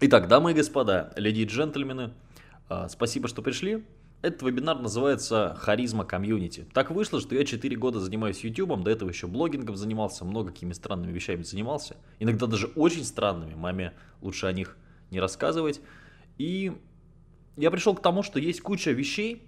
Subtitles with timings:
[0.00, 2.12] Итак, дамы и господа, леди и джентльмены,
[2.68, 3.82] а, спасибо, что пришли.
[4.22, 6.68] Этот вебинар называется «Харизма комьюнити».
[6.72, 10.72] Так вышло, что я 4 года занимаюсь YouTube, до этого еще блогингом занимался, много какими
[10.72, 11.96] странными вещами занимался.
[12.20, 13.92] Иногда даже очень странными, маме
[14.22, 14.76] лучше о них
[15.10, 15.80] не рассказывать.
[16.36, 16.72] И
[17.56, 19.42] я пришел к тому, что есть куча вещей,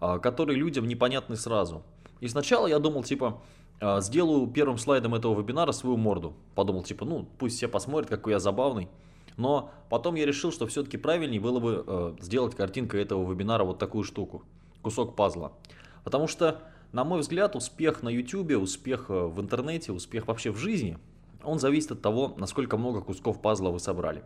[0.00, 1.84] а, которые людям непонятны сразу.
[2.18, 3.40] И сначала я думал, типа,
[3.80, 6.34] а, сделаю первым слайдом этого вебинара свою морду.
[6.56, 8.88] Подумал, типа, ну, пусть все посмотрят, какой я забавный.
[9.36, 13.78] Но потом я решил, что все-таки правильнее было бы э, сделать картинкой этого вебинара вот
[13.78, 14.42] такую штуку.
[14.82, 15.52] Кусок пазла.
[16.04, 16.62] Потому что,
[16.92, 20.98] на мой взгляд, успех на YouTube, успех э, в интернете, успех вообще в жизни,
[21.42, 24.22] он зависит от того, насколько много кусков пазла вы собрали.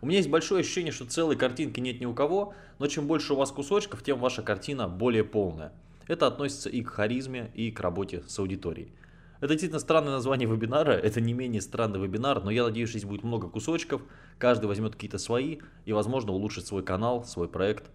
[0.00, 3.34] У меня есть большое ощущение, что целой картинки нет ни у кого, но чем больше
[3.34, 5.72] у вас кусочков, тем ваша картина более полная.
[6.06, 8.92] Это относится и к харизме, и к работе с аудиторией.
[9.44, 13.06] Это действительно странное название вебинара, это не менее странный вебинар, но я надеюсь, что здесь
[13.06, 14.00] будет много кусочков,
[14.38, 17.90] каждый возьмет какие-то свои и, возможно, улучшит свой канал, свой проект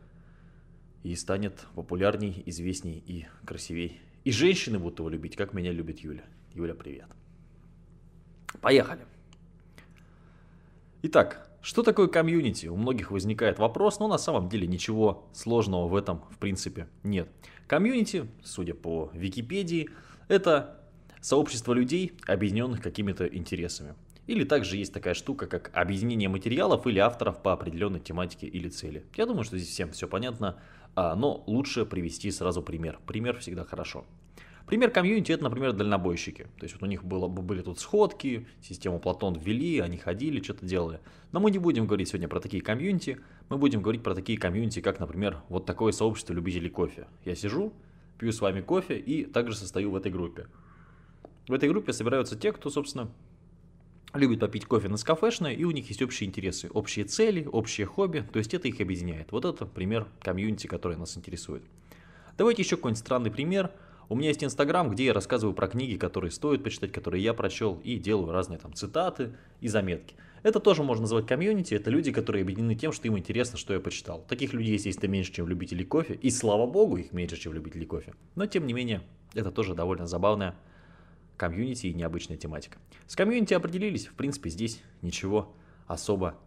[1.01, 3.99] и станет популярней, известней и красивей.
[4.25, 6.23] И женщины будут его любить, как меня любит Юля.
[6.53, 7.07] Юля, привет.
[8.61, 9.01] Поехали.
[11.01, 12.67] Итак, что такое комьюнити?
[12.67, 17.27] У многих возникает вопрос, но на самом деле ничего сложного в этом в принципе нет.
[17.65, 19.89] Комьюнити, судя по Википедии,
[20.27, 20.78] это
[21.21, 23.95] сообщество людей, объединенных какими-то интересами.
[24.27, 29.03] Или также есть такая штука, как объединение материалов или авторов по определенной тематике или цели.
[29.17, 30.61] Я думаю, что здесь всем все понятно,
[30.95, 32.99] а, но лучше привести сразу пример.
[33.07, 34.05] Пример всегда хорошо.
[34.69, 36.43] Пример комьюнити это, например, дальнобойщики.
[36.59, 40.63] То есть вот у них было, были тут сходки, систему Платон ввели, они ходили, что-то
[40.63, 40.99] делали.
[41.31, 44.81] Но мы не будем говорить сегодня про такие комьюнити, мы будем говорить про такие комьюнити,
[44.81, 47.07] как, например, вот такое сообщество любителей кофе.
[47.25, 47.73] Я сижу,
[48.19, 50.45] пью с вами кофе и также состою в этой группе.
[51.49, 53.09] В этой группе собираются те, кто, собственно,
[54.13, 58.23] любит попить кофе на скафешное, и у них есть общие интересы, общие цели, общие хобби,
[58.31, 59.31] то есть это их объединяет.
[59.31, 61.63] Вот это пример комьюнити, который нас интересует.
[62.37, 63.71] Давайте еще какой-нибудь странный пример–
[64.09, 67.79] у меня есть Инстаграм, где я рассказываю про книги, которые стоит почитать, которые я прочел,
[67.83, 70.15] и делаю разные там цитаты и заметки.
[70.41, 73.79] Это тоже можно назвать комьюнити, это люди, которые объединены тем, что им интересно, что я
[73.79, 74.25] почитал.
[74.27, 78.15] Таких людей, естественно, меньше, чем любителей кофе, и слава богу, их меньше, чем любителей кофе.
[78.33, 79.03] Но, тем не менее,
[79.35, 80.55] это тоже довольно забавная
[81.39, 82.77] комьюнити и необычная тематика.
[83.07, 85.55] С комьюнити определились, в принципе, здесь ничего
[85.87, 86.37] особо,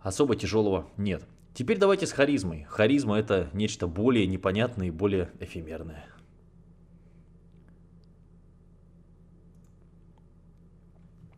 [0.00, 1.24] особо тяжелого нет.
[1.54, 2.64] Теперь давайте с харизмой.
[2.64, 6.04] Харизма это нечто более непонятное и более эфемерное.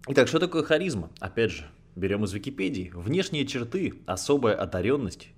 [0.08, 1.10] Итак, что такое харизма?
[1.20, 2.90] Опять же, берем из Википедии.
[2.94, 5.28] Внешние черты, особая одаренность,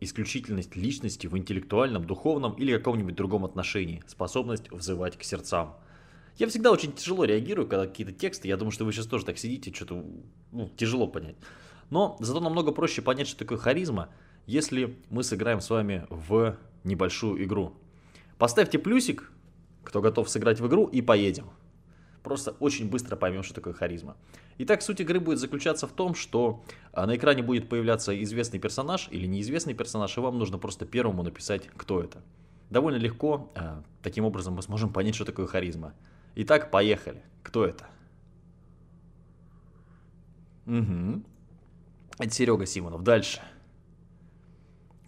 [0.00, 5.76] исключительность личности в интеллектуальном, духовном или каком-нибудь другом отношении, способность взывать к сердцам.
[6.36, 9.38] Я всегда очень тяжело реагирую, когда какие-то тексты, я думаю, что вы сейчас тоже так
[9.38, 10.04] сидите, что-то
[10.52, 11.36] ну, тяжело понять.
[11.90, 14.10] Но зато намного проще понять, что такое харизма,
[14.46, 17.74] если мы сыграем с вами в небольшую игру.
[18.38, 19.30] Поставьте плюсик,
[19.82, 21.50] кто готов сыграть в игру, и поедем
[22.26, 24.16] просто очень быстро поймем, что такое харизма.
[24.58, 29.06] Итак, суть игры будет заключаться в том, что а, на экране будет появляться известный персонаж
[29.12, 32.24] или неизвестный персонаж, и вам нужно просто первому написать, кто это.
[32.68, 35.94] Довольно легко, а, таким образом мы сможем понять, что такое харизма.
[36.38, 37.22] Итак, поехали.
[37.42, 37.86] Кто это?
[40.66, 41.22] Угу.
[42.18, 43.02] Это Серега Симонов.
[43.02, 43.40] Дальше.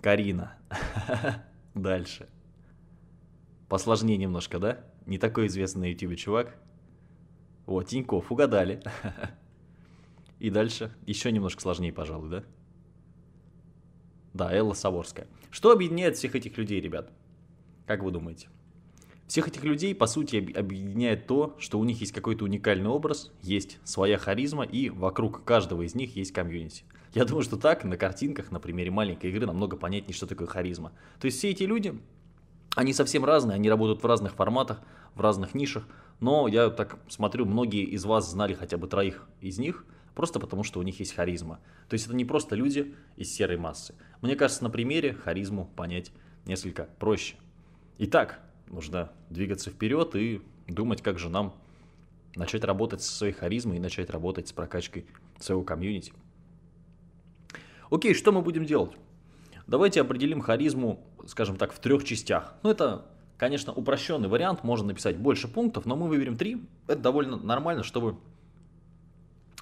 [0.00, 0.56] Карина.
[1.74, 2.28] Дальше.
[3.68, 4.80] Посложнее немножко, да?
[5.04, 6.56] Не такой известный на ютубе чувак.
[7.66, 8.82] Вот, Тиньков, угадали.
[10.38, 12.44] И дальше, еще немножко сложнее, пожалуй, да?
[14.32, 15.26] Да, Элла Саворская.
[15.50, 17.12] Что объединяет всех этих людей, ребят?
[17.86, 18.48] Как вы думаете?
[19.28, 23.78] Всех этих людей, по сути, объединяет то, что у них есть какой-то уникальный образ, есть
[23.84, 26.84] своя харизма, и вокруг каждого из них есть комьюнити.
[27.12, 30.92] Я думаю, что так на картинках, на примере маленькой игры, намного понятнее, что такое харизма.
[31.20, 32.00] То есть все эти люди,
[32.74, 34.80] они совсем разные, они работают в разных форматах,
[35.14, 35.86] в разных нишах,
[36.20, 39.84] но я так смотрю, многие из вас знали хотя бы троих из них,
[40.14, 41.60] просто потому что у них есть харизма.
[41.90, 43.94] То есть это не просто люди из серой массы.
[44.22, 46.12] Мне кажется, на примере харизму понять
[46.46, 47.36] несколько проще.
[47.98, 51.54] Итак, нужно двигаться вперед и думать, как же нам
[52.34, 55.06] начать работать со своей харизмой и начать работать с прокачкой
[55.38, 56.12] своего комьюнити.
[57.90, 58.92] Окей, что мы будем делать?
[59.66, 62.54] Давайте определим харизму, скажем так, в трех частях.
[62.62, 63.06] Ну, это
[63.38, 66.60] Конечно, упрощенный вариант, можно написать больше пунктов, но мы выберем три.
[66.88, 68.16] Это довольно нормально, чтобы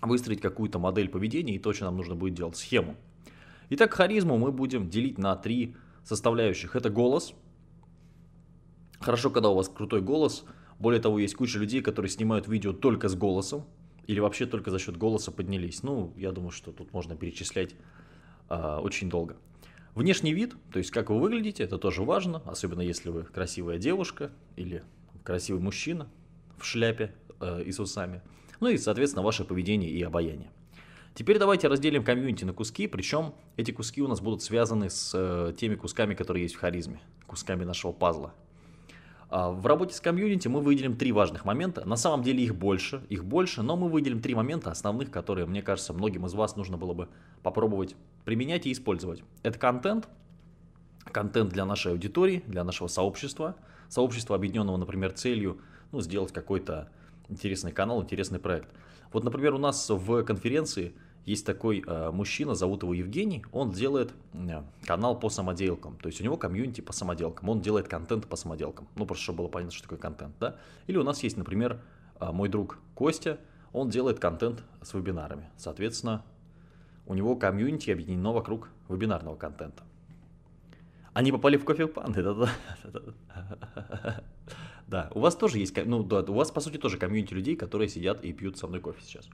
[0.01, 2.97] выстроить какую-то модель поведения и то, что нам нужно будет делать, схему.
[3.69, 6.75] Итак, харизму мы будем делить на три составляющих.
[6.75, 7.35] Это голос.
[9.01, 10.45] Хорошо, когда у вас крутой голос.
[10.79, 13.65] Более того, есть куча людей, которые снимают видео только с голосом.
[14.07, 15.83] или вообще только за счет голоса поднялись.
[15.83, 17.75] Ну, я думаю, что тут можно перечислять
[18.49, 19.37] э, очень долго.
[19.97, 24.31] Внешний вид, то есть как вы выглядите, это тоже важно, особенно если вы красивая девушка
[24.55, 24.85] или
[25.25, 26.07] красивый мужчина
[26.59, 28.23] в шляпе э, и с усами.
[28.61, 30.51] Ну и, соответственно, ваше поведение и обаяние.
[31.15, 35.55] Теперь давайте разделим комьюнити на куски, причем эти куски у нас будут связаны с э,
[35.57, 38.35] теми кусками, которые есть в харизме, кусками нашего пазла.
[39.29, 41.85] А в работе с комьюнити мы выделим три важных момента.
[41.85, 45.63] На самом деле их больше, их больше, но мы выделим три момента основных, которые, мне
[45.63, 47.09] кажется, многим из вас нужно было бы
[47.43, 49.25] попробовать применять и использовать.
[49.43, 50.09] Это контент,
[51.11, 53.57] контент для нашей аудитории, для нашего сообщества,
[53.89, 55.59] сообщества, объединенного, например, целью
[55.91, 56.89] ну, сделать какой-то
[57.29, 58.69] интересный канал, интересный проект.
[59.13, 60.95] Вот, например, у нас в конференции
[61.27, 66.21] есть такой э, мужчина, зовут его Евгений, он делает э, канал по самоделкам, то есть
[66.21, 69.73] у него комьюнити по самоделкам, он делает контент по самоделкам, ну просто чтобы было понятно,
[69.73, 70.57] что такое контент, да.
[70.87, 71.81] Или у нас есть, например,
[72.21, 73.39] э, мой друг Костя,
[73.73, 76.25] он делает контент с вебинарами, соответственно,
[77.07, 79.83] у него комьюнити объединено вокруг вебинарного контента.
[81.13, 82.51] Они попали в кофе панды, да-да.
[84.87, 87.89] Да, у вас тоже есть, ну да, у вас по сути тоже комьюнити людей, которые
[87.89, 89.29] сидят и пьют со мной кофе сейчас.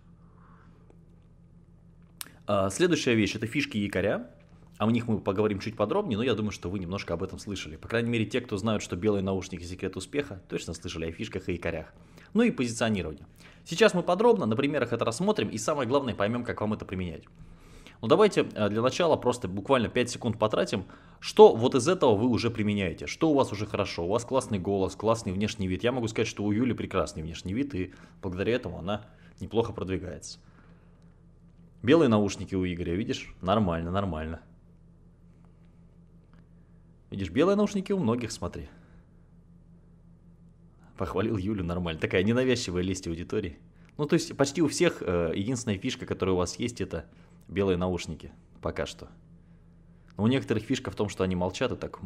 [2.46, 4.30] А, следующая вещь– это фишки якоря.
[4.78, 7.76] О них мы поговорим чуть подробнее, но я думаю, что вы немножко об этом слышали.
[7.76, 11.48] По крайней мере, те, кто знают, что белые наушники– секрет успеха, точно слышали о фишках
[11.48, 11.86] и якорях.
[12.34, 13.24] Ну и позиционирование.
[13.64, 17.22] Сейчас мы подробно на примерах это рассмотрим и самое главное поймем, как вам это применять.
[18.00, 20.86] Ну давайте э, для начала просто буквально 5 секунд потратим.
[21.20, 23.06] Что вот из этого вы уже применяете?
[23.06, 24.04] Что у вас уже хорошо?
[24.04, 25.84] У вас классный голос, классный внешний вид.
[25.84, 29.06] Я могу сказать, что у Юли прекрасный внешний вид, и благодаря этому она
[29.38, 30.40] неплохо продвигается.
[31.82, 33.34] Белые наушники у Игоря, видишь?
[33.40, 34.40] Нормально, нормально.
[37.10, 38.68] Видишь, белые наушники у многих, смотри.
[40.96, 42.00] Похвалил Юлю нормально.
[42.00, 43.58] Такая ненавязчивая лесть аудитории.
[43.98, 47.06] Ну, то есть почти у всех э, единственная фишка, которая у вас есть, это
[47.48, 48.32] белые наушники.
[48.60, 49.08] Пока что.
[50.16, 51.98] Но у некоторых фишка в том, что они молчат и так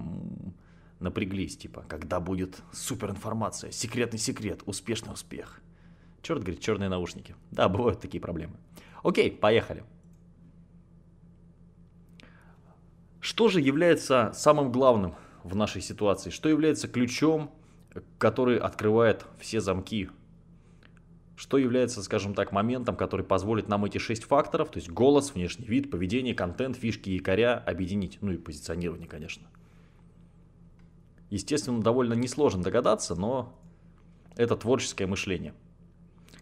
[1.00, 1.58] напряглись.
[1.58, 5.60] Типа, когда будет супер информация, секретный секрет, успешный успех.
[6.22, 7.36] Черт говорит, черные наушники.
[7.50, 8.56] Да, бывают такие проблемы.
[9.02, 9.84] Окей, поехали.
[13.20, 16.30] Что же является самым главным в нашей ситуации?
[16.30, 17.50] Что является ключом,
[18.18, 20.10] который открывает все замки?
[21.34, 25.66] Что является, скажем так, моментом, который позволит нам эти шесть факторов, то есть голос, внешний
[25.66, 28.18] вид, поведение, контент, фишки, якоря, объединить?
[28.22, 29.46] Ну и позиционирование, конечно.
[31.28, 33.52] Естественно, довольно несложно догадаться, но
[34.36, 35.52] это творческое мышление–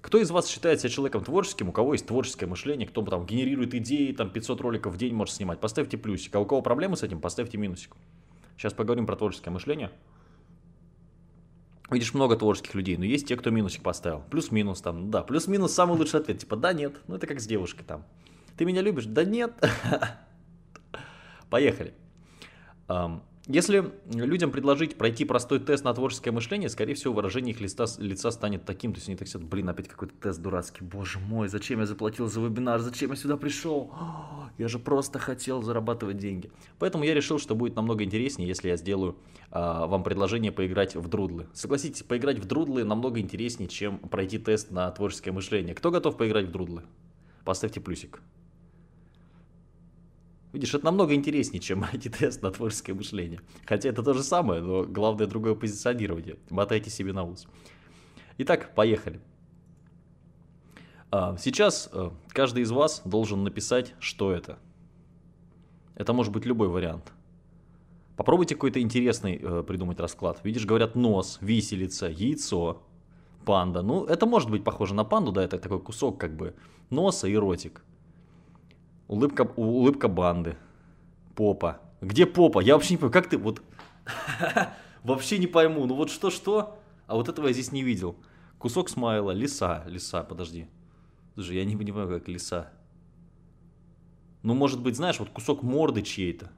[0.05, 3.75] кто из вас считает себя человеком творческим, у кого есть творческое мышление, кто там генерирует
[3.75, 6.37] идеи, там 500 роликов в день может снимать, поставьте плюсик.
[6.37, 7.97] А у кого проблемы с этим, поставьте минусик.
[8.59, 9.91] Сейчас поговорим про творческое мышление.
[11.91, 14.23] Видишь, много творческих людей, но есть те, кто минусик поставил.
[14.31, 16.39] Плюс-минус там, да, плюс-минус самый лучший ответ.
[16.39, 18.05] Типа, да, нет, ну это как с девушкой там.
[18.59, 19.07] Ты меня любишь?
[19.07, 19.55] Да нет.
[21.49, 21.95] Поехали.
[23.47, 28.31] Если людям предложить пройти простой тест на творческое мышление, скорее всего, выражение их лица, лица
[28.31, 31.81] станет таким, то есть они так сидят, блин, опять какой-то тест дурацкий, боже мой, зачем
[31.81, 33.93] я заплатил за вебинар, зачем я сюда пришел,
[34.59, 36.51] я же просто хотел зарабатывать деньги.
[36.79, 39.19] Поэтому я решил, что будет намного интереснее, если я сделаю
[39.51, 41.47] а, вам предложение поиграть в друдлы.
[41.53, 45.75] Согласитесь, поиграть в друдлы намного интереснее, чем пройти тест на творческое мышление.
[45.75, 46.85] Кто готов поиграть в друдлы?
[47.45, 48.23] Поставьте плюсик.
[50.55, 53.41] Видишь, это намного интереснее, чем IT-тест на творческое мышление.
[53.67, 56.37] Хотя это то же самое, но главное другое позиционирование.
[56.49, 57.49] Мотайте себе на ус.
[58.39, 59.21] Итак, поехали.
[61.11, 64.61] А, сейчас э, каждый из вас должен написать, что это.
[65.97, 67.13] Это может быть любой вариант.
[68.17, 70.39] Попробуйте какой-то интересный э, придумать расклад.
[70.45, 72.81] Видишь, говорят нос, виселица, яйцо,
[73.45, 73.83] панда.
[73.83, 76.55] Ну, это может быть похоже на панду, да, это такой кусок как бы
[76.91, 77.83] носа и ротик.
[79.09, 80.57] Улыбка, улыбка банды.
[81.35, 81.81] Попа.
[82.01, 82.61] Где попа?
[82.61, 83.63] Я вообще не понимаю, как ты вот...
[85.03, 85.85] Вообще не пойму.
[85.87, 88.17] Ну вот что-что, а вот этого я здесь не видел.
[88.59, 90.67] Кусок смайла, лиса, лиса, подожди.
[91.35, 92.73] Слушай, я не понимаю, как лиса.
[94.43, 96.51] Ну, может быть, знаешь, вот кусок морды чьей-то.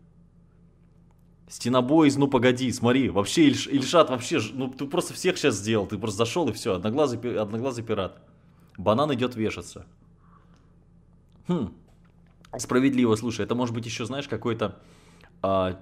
[1.49, 5.97] Стенобой ну погоди, смотри, вообще Ильш, Ильшат, вообще, ну ты просто всех сейчас сделал, ты
[5.97, 8.21] просто зашел и все, одноглазый, одноглазый пират.
[8.77, 9.87] Банан идет вешаться.
[11.47, 11.73] Хм,
[12.59, 14.81] Справедливо, слушай, это может быть еще, знаешь, какой-то...
[15.43, 15.81] А,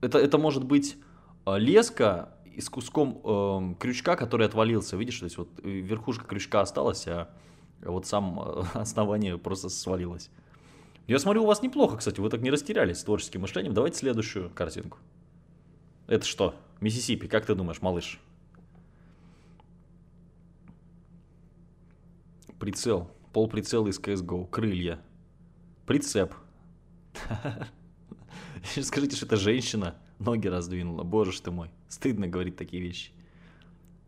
[0.00, 0.96] это, это может быть
[1.44, 6.60] а, леска с куском э, крючка, который отвалился, видишь, то есть вот э, верхушка крючка
[6.60, 7.28] осталась, а
[7.80, 10.30] вот сам э, основание просто свалилось.
[11.06, 13.74] Я смотрю, у вас неплохо, кстати, вы так не растерялись с творческим мышлением.
[13.74, 14.98] Давайте следующую картинку.
[16.06, 16.54] Это что?
[16.80, 18.20] Миссисипи, как ты думаешь, малыш?
[22.58, 23.10] Прицел.
[23.32, 24.48] Полприцел из CSGO.
[24.48, 25.00] Крылья.
[25.88, 26.34] Прицеп.
[28.82, 31.02] Скажите, что это женщина ноги раздвинула.
[31.02, 31.70] Боже ж ты мой.
[31.88, 33.10] Стыдно говорить такие вещи.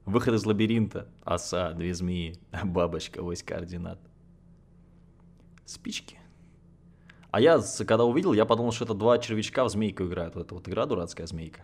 [0.05, 1.09] Выход из лабиринта.
[1.25, 3.99] Оса, две змеи, бабочка, ось координат.
[5.65, 6.19] Спички.
[7.31, 10.35] А я, когда увидел, я подумал, что это два червячка в змейку играют.
[10.35, 11.63] Вот эта вот игра дурацкая змейка.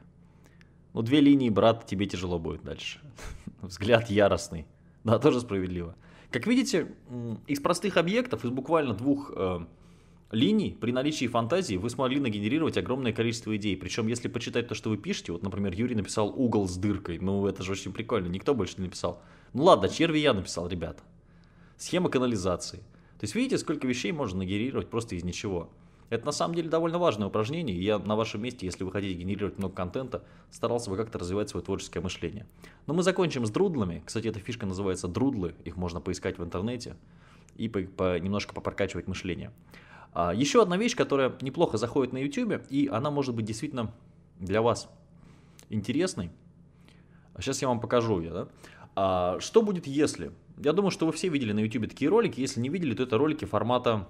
[0.95, 3.01] Ну, две линии, брат, тебе тяжело будет дальше.
[3.61, 4.67] Взгляд яростный.
[5.05, 5.95] Да, тоже справедливо.
[6.31, 6.95] Как видите,
[7.47, 9.67] из простых объектов, из буквально двух э,
[10.31, 13.77] линий, при наличии фантазии вы смогли нагенерировать огромное количество идей.
[13.77, 17.19] Причем, если почитать то, что вы пишете, вот, например, Юрий написал угол с дыркой.
[17.19, 19.23] Ну, это же очень прикольно, никто больше не написал.
[19.53, 21.03] Ну ладно, черви я написал, ребята.
[21.77, 22.79] Схема канализации.
[23.19, 25.71] То есть видите, сколько вещей можно нагенерировать просто из ничего.
[26.09, 29.15] Это на самом деле довольно важное упражнение, и я на вашем месте, если вы хотите
[29.15, 32.47] генерировать много контента, старался бы как-то развивать свое творческое мышление.
[32.87, 34.03] Но мы закончим с друдлами.
[34.05, 36.97] Кстати, эта фишка называется друдлы, их можно поискать в интернете
[37.57, 39.51] и по, по, немножко попрокачивать мышление.
[40.13, 43.93] А, еще одна вещь, которая неплохо заходит на YouTube, и она может быть действительно
[44.39, 44.89] для вас
[45.69, 46.31] интересной.
[47.39, 48.31] Сейчас я вам покажу ее.
[48.31, 48.49] Да?
[48.95, 50.33] А, что будет если?
[50.59, 52.41] Я думаю, что вы все видели на YouTube такие ролики.
[52.41, 54.09] Если не видели, то это ролики формата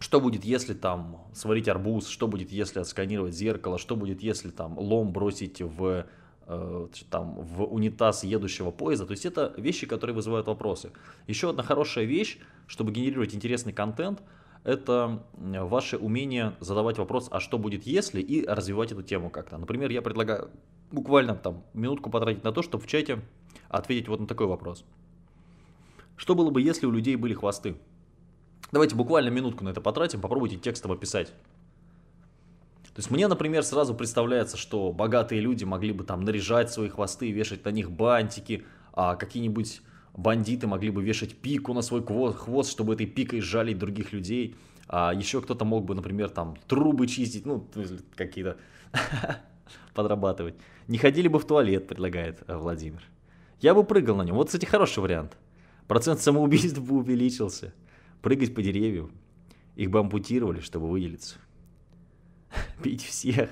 [0.00, 4.76] что будет, если там сварить арбуз, что будет, если отсканировать зеркало, что будет, если там
[4.78, 6.06] лом бросить в
[6.46, 9.06] э, там, в унитаз едущего поезда.
[9.06, 10.90] То есть это вещи, которые вызывают вопросы.
[11.26, 14.20] Еще одна хорошая вещь, чтобы генерировать интересный контент–
[14.64, 19.58] это ваше умение задавать вопрос, а что будет если, и развивать эту тему как-то.
[19.58, 20.50] Например, я предлагаю
[20.90, 23.20] буквально там минутку потратить на то, чтобы в чате
[23.68, 24.84] ответить вот на такой вопрос.
[26.16, 27.76] Что было бы, если у людей были хвосты?
[28.72, 31.28] Давайте буквально минутку на это потратим, попробуйте текстово писать.
[32.82, 37.32] То есть мне, например, сразу представляется, что богатые люди могли бы там наряжать свои хвосты,
[37.32, 39.82] вешать на них бантики, а какие-нибудь
[40.16, 44.56] бандиты могли бы вешать пику на свой хвост, чтобы этой пикой жалить других людей.
[44.86, 47.66] А еще кто-то мог бы, например, там трубы чистить, ну,
[48.16, 48.58] какие-то
[49.94, 50.54] подрабатывать.
[50.88, 53.02] Не ходили бы в туалет, предлагает э, Владимир.
[53.60, 54.36] Я бы прыгал на нем.
[54.36, 55.38] Вот, кстати, хороший вариант.
[55.88, 57.72] Процент самоубийств бы увеличился.
[58.20, 59.10] Прыгать по деревьям.
[59.74, 61.36] Их бы ампутировали, чтобы выделиться.
[62.82, 63.48] Пить всех.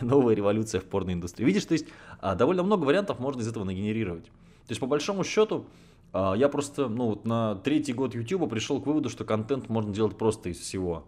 [0.00, 1.44] Новая революция в порной индустрии.
[1.44, 1.86] Видишь, то есть
[2.20, 4.30] а, довольно много вариантов можно из этого нагенерировать.
[4.66, 5.66] То есть, по большому счету,
[6.12, 9.92] а, я просто ну, вот на третий год YouTube пришел к выводу, что контент можно
[9.92, 11.06] делать просто из всего.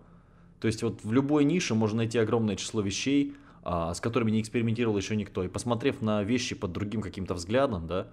[0.60, 4.40] То есть вот в любой нише можно найти огромное число вещей, а, с которыми не
[4.40, 5.42] экспериментировал еще никто.
[5.42, 8.08] И посмотрев на вещи под другим каким-то взглядом, да,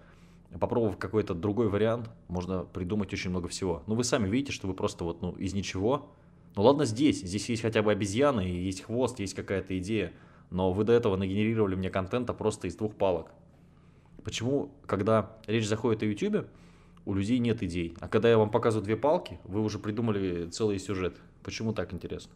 [0.60, 3.84] попробовав какой-то другой вариант, можно придумать очень много всего.
[3.86, 6.10] Но вы сами видите, что вы просто вот ну, из ничего.
[6.56, 10.12] Ну ладно здесь, здесь есть хотя бы обезьяны, есть хвост, есть какая-то идея.
[10.50, 13.32] Но вы до этого нагенерировали мне контента просто из двух палок.
[14.30, 16.46] Почему, когда речь заходит о YouTube,
[17.04, 20.78] у людей нет идей, а когда я вам показываю две палки, вы уже придумали целый
[20.78, 21.18] сюжет.
[21.42, 22.32] Почему так интересно?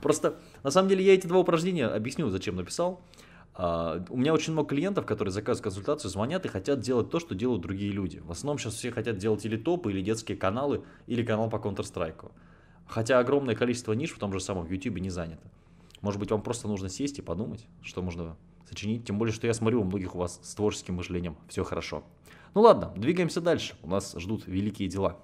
[0.00, 3.02] Просто, на самом деле, я эти два упражнения объясню, зачем написал.
[3.56, 7.34] Uh, у меня очень много клиентов, которые заказывают консультацию, звонят и хотят делать то, что
[7.34, 8.20] делают другие люди.
[8.20, 12.30] В основном сейчас все хотят делать или топы, или детские каналы, или канал по Counter-Strike.
[12.86, 15.50] Хотя огромное количество ниш в том же самом YouTube не занято.
[16.02, 18.36] Может быть, вам просто нужно сесть и подумать, что можно
[18.74, 19.04] сочинить.
[19.04, 22.02] Тем более, что я смотрю, у многих у вас с творческим мышлением все хорошо.
[22.54, 23.74] Ну ладно, двигаемся дальше.
[23.82, 25.16] У нас ждут великие дела.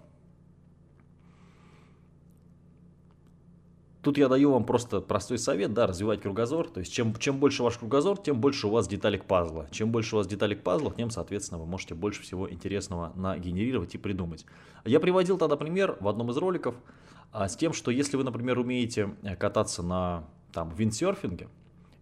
[4.02, 6.68] Тут я даю вам просто простой совет, да, развивать кругозор.
[6.68, 9.68] То есть, чем, чем больше ваш кругозор, тем больше у вас деталек пазла.
[9.70, 13.98] Чем больше у вас деталек пазла, тем, соответственно, вы можете больше всего интересного нагенерировать и
[13.98, 14.46] придумать.
[14.86, 16.76] Я приводил тогда пример в одном из роликов
[17.30, 21.48] а, с тем, что если вы, например, умеете э, кататься на там, виндсерфинге,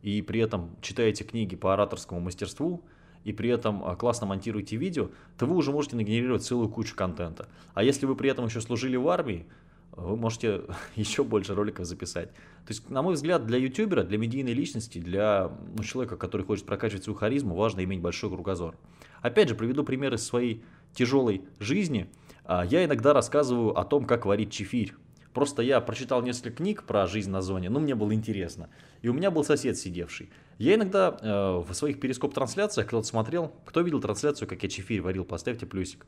[0.02, 2.82] и при этом читаете книги по ораторскому мастерству,
[3.24, 7.48] и при этом а, классно монтируете видео, то вы уже можете нагенерировать целую кучу контента.
[7.74, 9.46] А если вы при этом еще служили в армии,
[9.92, 10.62] вы можете
[10.96, 12.30] еще больше роликов записать.
[12.32, 16.66] То есть, на мой взгляд, для ютубера, для медийной личности, для ну, человека, который хочет
[16.66, 18.76] прокачивать свою харизму, важно иметь большой кругозор.
[19.20, 20.62] Опять же, приведу пример из своей
[20.94, 22.08] тяжелой жизни.
[22.44, 24.94] А, я иногда рассказываю о том, как варить чефирь.
[25.35, 28.68] Просто я прочитал несколько книг про жизнь на зоне, ну мне было интересно.
[29.02, 30.30] И у меня был сосед сидевший.
[30.58, 35.25] Я иногда э, в своих перископ-трансляциях, кто-то смотрел, кто видел трансляцию, как я чефирь варил,
[35.25, 36.06] поставьте плюсик.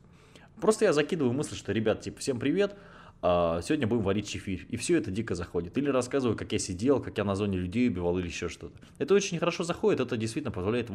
[0.59, 2.75] Просто я закидываю мысль, что, ребят, типа, всем привет,
[3.21, 4.65] а сегодня будем варить чефирь.
[4.69, 5.77] И все это дико заходит.
[5.77, 8.75] Или рассказываю, как я сидел, как я на зоне людей убивал или еще что-то.
[8.97, 10.89] Это очень хорошо заходит, это действительно позволяет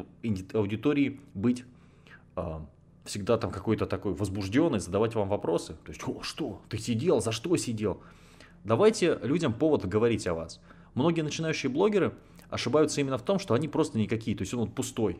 [0.52, 1.64] аудитории быть
[2.36, 2.60] э,
[3.06, 5.74] всегда там какой-то такой возбужденный, задавать вам вопросы.
[5.84, 6.60] То есть, о, что?
[6.68, 7.20] Ты сидел?
[7.20, 8.00] За что сидел?
[8.64, 10.60] Давайте людям повод говорить о вас.
[10.94, 12.14] Многие начинающие блогеры
[12.50, 15.18] ошибаются именно в том, что они просто никакие, то есть он вот пустой.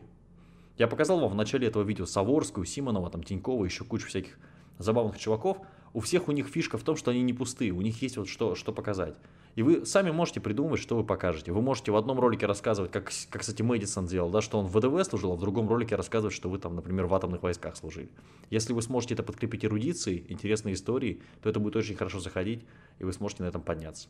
[0.77, 4.37] Я показал вам в начале этого видео Саворскую, Симонова, там, Тинькова, еще кучу всяких
[4.77, 5.57] забавных чуваков,
[5.93, 8.27] у всех у них фишка в том, что они не пустые, у них есть вот
[8.27, 9.15] что, что показать.
[9.57, 11.51] И вы сами можете придумывать, что вы покажете.
[11.51, 14.77] Вы можете в одном ролике рассказывать, как, как кстати, Мэдисон делал, да, что он в
[14.77, 18.07] ВДВ служил, а в другом ролике рассказывать, что вы там, например, в атомных войсках служили.
[18.51, 22.67] Если вы сможете это подкрепить эрудицией, интересной историей, то это будет очень хорошо заходить,
[22.99, 24.09] и вы сможете на этом подняться.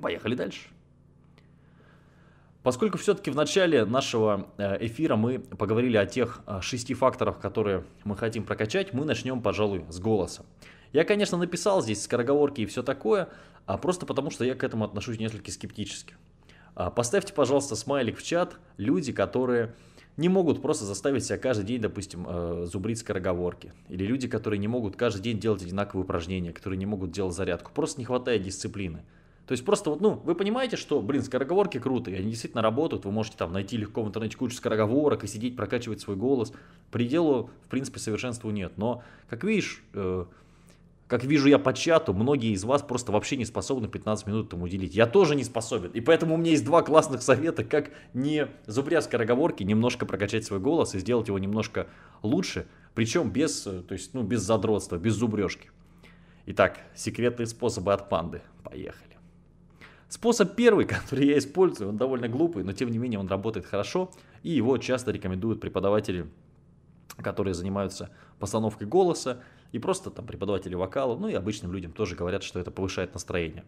[0.00, 0.68] Поехали дальше.
[2.62, 7.82] Поскольку все-таки в начале нашего э, эфира мы поговорили о тех э, шести факторах, которые
[8.04, 10.46] мы хотим прокачать, мы начнем, пожалуй, с голоса.
[10.92, 13.28] Я, конечно, написал здесь скороговорки и все такое,
[13.66, 16.14] а просто потому, что я к этому отношусь несколько скептически.
[16.74, 19.74] А, поставьте, пожалуйста, смайлик в чат люди, которые
[20.16, 23.72] не могут просто заставить себя каждый день, допустим, э, зубрить скороговорки.
[23.88, 27.70] Или люди, которые не могут каждый день делать одинаковые упражнения, которые не могут делать зарядку.
[27.74, 29.02] Просто не хватает дисциплины.
[29.46, 33.12] То есть просто вот, ну, вы понимаете, что, блин, скороговорки крутые, они действительно работают, вы
[33.12, 36.52] можете там найти легко в интернете кучу скороговорок и сидеть, прокачивать свой голос.
[36.90, 38.72] Пределу, в принципе, совершенству нет.
[38.76, 40.24] Но, как видишь, э,
[41.08, 44.62] как вижу я по чату, многие из вас просто вообще не способны 15 минут там
[44.62, 44.94] уделить.
[44.94, 45.90] Я тоже не способен.
[45.92, 50.58] И поэтому у меня есть два классных совета, как не зубря скороговорки, немножко прокачать свой
[50.58, 51.86] голос и сделать его немножко
[52.22, 52.66] лучше.
[52.94, 55.70] Причем без, э, то есть, ну, без задротства, без зубрежки.
[56.46, 58.42] Итак, секретные способы от панды.
[58.64, 59.16] Поехали.
[60.08, 64.10] Способ первый, который я использую, он довольно глупый, но тем не менее он работает хорошо,
[64.42, 66.26] и его часто рекомендуют преподаватели,
[67.18, 68.10] которые занимаются
[68.40, 69.42] постановкой голоса,
[69.76, 73.62] и просто там преподаватели вокала, ну и обычным людям тоже говорят, что это повышает настроение.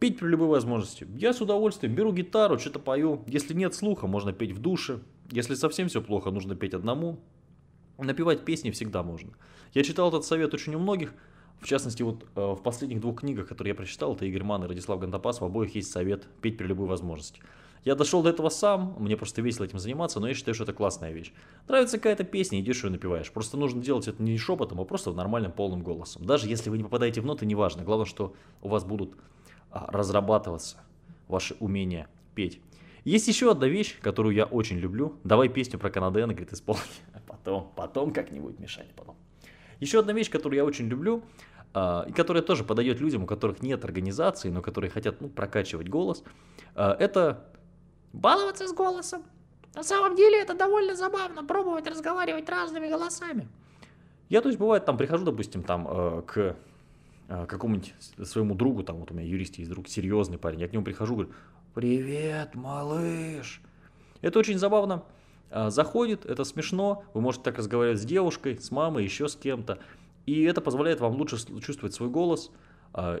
[0.00, 1.06] Петь при любой возможности.
[1.16, 3.22] Я с удовольствием беру гитару, что-то пою.
[3.28, 4.98] Если нет слуха, можно петь в душе.
[5.30, 7.20] Если совсем все плохо, нужно петь одному.
[7.98, 9.30] Напевать песни всегда можно.
[9.74, 11.14] Я читал этот совет очень у многих,
[11.60, 14.66] в частности, вот э, в последних двух книгах, которые я прочитал, это Игорь Ман и
[14.66, 17.40] Радислав Гандапас, в обоих есть совет петь при любой возможности.
[17.84, 20.72] Я дошел до этого сам, мне просто весело этим заниматься, но я считаю, что это
[20.72, 21.32] классная вещь.
[21.68, 23.30] Нравится какая-то песня, идешь ее напиваешь.
[23.30, 26.24] Просто нужно делать это не шепотом, а просто нормальным полным голосом.
[26.24, 27.84] Даже если вы не попадаете в ноты, неважно.
[27.84, 29.14] Главное, что у вас будут
[29.70, 30.78] а, разрабатываться
[31.28, 32.60] ваши умения петь.
[33.04, 35.18] Есть еще одна вещь, которую я очень люблю.
[35.24, 36.80] Давай песню про Канадена, говорит, исполни.
[37.26, 39.16] Потом, потом как-нибудь, мешать потом.
[39.80, 41.22] Еще одна вещь, которую я очень люблю,
[41.74, 45.90] а, и которая тоже подойдет людям, у которых нет организации, но которые хотят ну, прокачивать
[45.90, 46.24] голос,
[46.74, 47.50] а, это
[48.14, 49.22] баловаться с голосом.
[49.74, 53.48] На самом деле это довольно забавно, пробовать разговаривать разными голосами.
[54.28, 56.56] Я, то есть, бывает, там прихожу, допустим, там э, к
[57.28, 60.72] э, какому-нибудь своему другу, там вот у меня юрист есть друг, серьезный парень, я к
[60.72, 61.32] нему прихожу, говорю,
[61.74, 63.60] привет, малыш.
[64.22, 65.02] Это очень забавно
[65.50, 69.78] э, заходит, это смешно, вы можете так разговаривать с девушкой, с мамой, еще с кем-то.
[70.24, 72.50] И это позволяет вам лучше чувствовать свой голос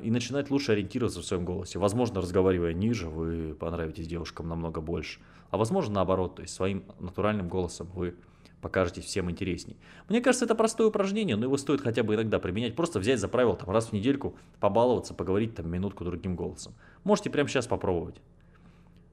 [0.02, 1.78] и начинать лучше ориентироваться в своем голосе.
[1.78, 5.20] Возможно, разговаривая ниже, вы понравитесь девушкам намного больше.
[5.50, 8.14] А возможно, наоборот, то есть своим натуральным голосом вы
[8.60, 9.76] покажетесь всем интересней.
[10.08, 12.74] Мне кажется, это простое упражнение, но его стоит хотя бы иногда применять.
[12.76, 16.74] Просто взять за правило там, раз в недельку, побаловаться, поговорить там минутку другим голосом.
[17.02, 18.22] Можете прямо сейчас попробовать.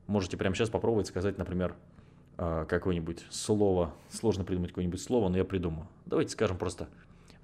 [0.07, 1.75] Можете прямо сейчас попробовать сказать, например,
[2.37, 3.93] а, какое-нибудь слово.
[4.09, 5.87] Сложно придумать какое-нибудь слово, но я придумаю.
[6.05, 6.87] Давайте скажем просто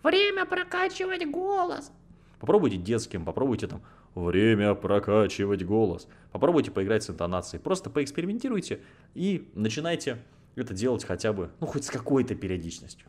[0.04, 1.92] Время прокачивать голос.
[2.40, 3.82] Попробуйте детским, попробуйте там
[4.16, 6.08] время прокачивать голос.
[6.32, 7.62] Попробуйте поиграть с интонацией.
[7.62, 8.80] Просто поэкспериментируйте
[9.16, 10.20] и начинайте
[10.56, 13.08] это делать хотя бы, ну, хоть с какой-то периодичностью.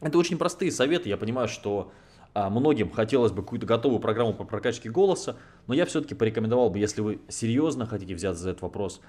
[0.00, 1.08] Это очень простые советы.
[1.08, 1.92] Я понимаю, что
[2.34, 6.78] а, многим хотелось бы какую-то готовую программу по прокачке голоса, но я все-таки порекомендовал бы,
[6.78, 9.00] если вы серьезно хотите взяться за этот вопрос,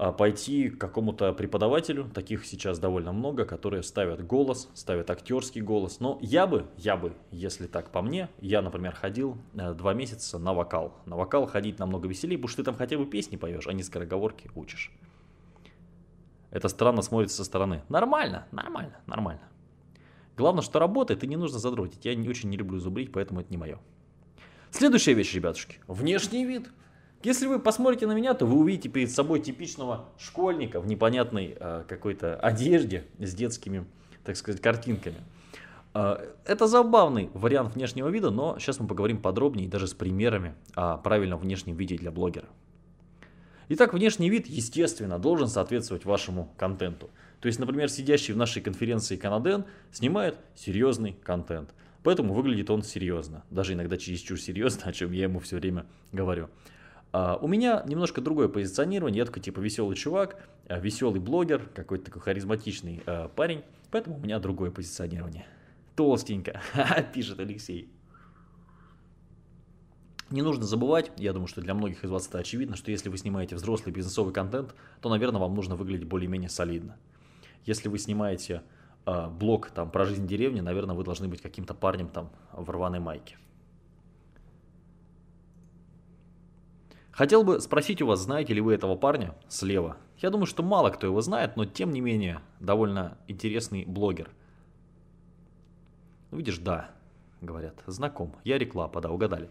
[0.00, 6.00] пойти к какому-то преподавателю, таких сейчас довольно много, которые ставят голос, ставят актерский голос.
[6.00, 10.38] Но я бы, я бы, если так по мне, я, например, ходил э, два месяца
[10.38, 10.94] на вокал.
[11.04, 13.82] На вокал ходить намного веселее, потому что ты там хотя бы песни поешь, а не
[13.82, 14.90] скороговорки учишь.
[16.50, 17.82] Это странно смотрится со стороны.
[17.90, 19.42] Нормально, нормально, нормально.
[20.38, 22.06] Главное, что работает, и не нужно задротить.
[22.06, 23.78] Я не очень не люблю зубрить, поэтому это не мое.
[24.70, 25.78] Следующая вещь, ребятушки.
[25.86, 26.70] Внешний вид.
[27.22, 31.84] Если вы посмотрите на меня, то вы увидите перед собой типичного школьника в непонятной э,
[31.86, 33.84] какой-то одежде с детскими,
[34.24, 35.18] так сказать, картинками.
[35.92, 40.96] Э, это забавный вариант внешнего вида, но сейчас мы поговорим подробнее, даже с примерами о
[40.96, 42.48] правильном внешнем виде для блогера.
[43.68, 47.10] Итак, внешний вид, естественно, должен соответствовать вашему контенту.
[47.40, 51.74] То есть, например, сидящий в нашей конференции Канаден снимает серьезный контент.
[52.02, 56.48] Поэтому выглядит он серьезно, даже иногда чересчур серьезно, о чем я ему все время говорю.
[57.12, 59.18] Uh, у меня немножко другое позиционирование.
[59.18, 63.62] Я такой типа веселый чувак, uh, веселый блогер, какой-то такой харизматичный uh, парень.
[63.90, 65.44] Поэтому у меня другое позиционирование.
[65.96, 66.62] Толстенько,
[67.14, 67.90] пишет Алексей.
[70.30, 73.18] Не нужно забывать, я думаю, что для многих из вас это очевидно, что если вы
[73.18, 76.96] снимаете взрослый бизнесовый контент, то, наверное, вам нужно выглядеть более-менее солидно.
[77.66, 78.62] Если вы снимаете
[79.06, 83.00] э, блог там про жизнь деревни, наверное, вы должны быть каким-то парнем там в рваной
[83.00, 83.38] майке.
[87.12, 89.96] Хотел бы спросить у вас, знаете ли вы этого парня слева?
[90.18, 94.30] Я думаю, что мало кто его знает, но тем не менее довольно интересный блогер.
[96.30, 96.90] Ну, видишь, да,
[97.40, 98.36] говорят, знаком.
[98.44, 99.48] Я реклама, да, угадали.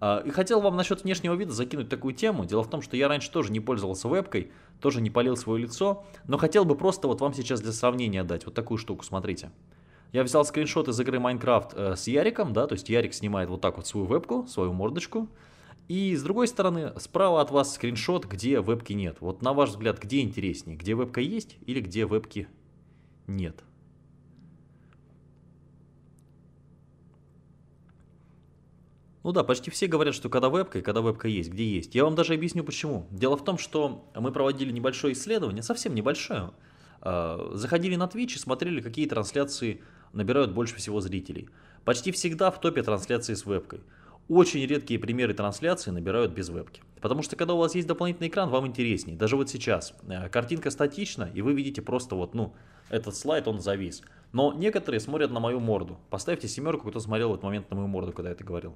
[0.00, 2.44] А, и хотел вам насчет внешнего вида закинуть такую тему.
[2.44, 6.04] Дело в том, что я раньше тоже не пользовался вебкой, тоже не полил свое лицо,
[6.26, 9.50] но хотел бы просто вот вам сейчас для сравнения дать вот такую штуку, смотрите.
[10.12, 13.60] Я взял скриншот из игры Minecraft э, с Яриком, да, то есть Ярик снимает вот
[13.60, 15.28] так вот свою вебку, свою мордочку,
[15.88, 19.16] и с другой стороны, справа от вас скриншот, где вебки нет.
[19.20, 22.46] Вот на ваш взгляд, где интереснее, где вебка есть или где вебки
[23.26, 23.64] нет?
[29.24, 31.94] Ну да, почти все говорят, что когда вебка и когда вебка есть, где есть.
[31.94, 33.06] Я вам даже объясню почему.
[33.10, 36.52] Дело в том, что мы проводили небольшое исследование, совсем небольшое.
[37.00, 41.48] А, заходили на Twitch и смотрели, какие трансляции набирают больше всего зрителей.
[41.84, 43.80] Почти всегда в топе трансляции с вебкой.
[44.28, 46.82] Очень редкие примеры трансляции набирают без вебки.
[47.00, 49.16] Потому что когда у вас есть дополнительный экран, вам интереснее.
[49.16, 49.94] Даже вот сейчас.
[50.06, 52.54] Э, картинка статична, и вы видите просто вот, ну,
[52.90, 54.02] этот слайд, он завис.
[54.32, 55.98] Но некоторые смотрят на мою морду.
[56.10, 58.74] Поставьте семерку, кто смотрел в этот момент на мою морду, когда я это говорил.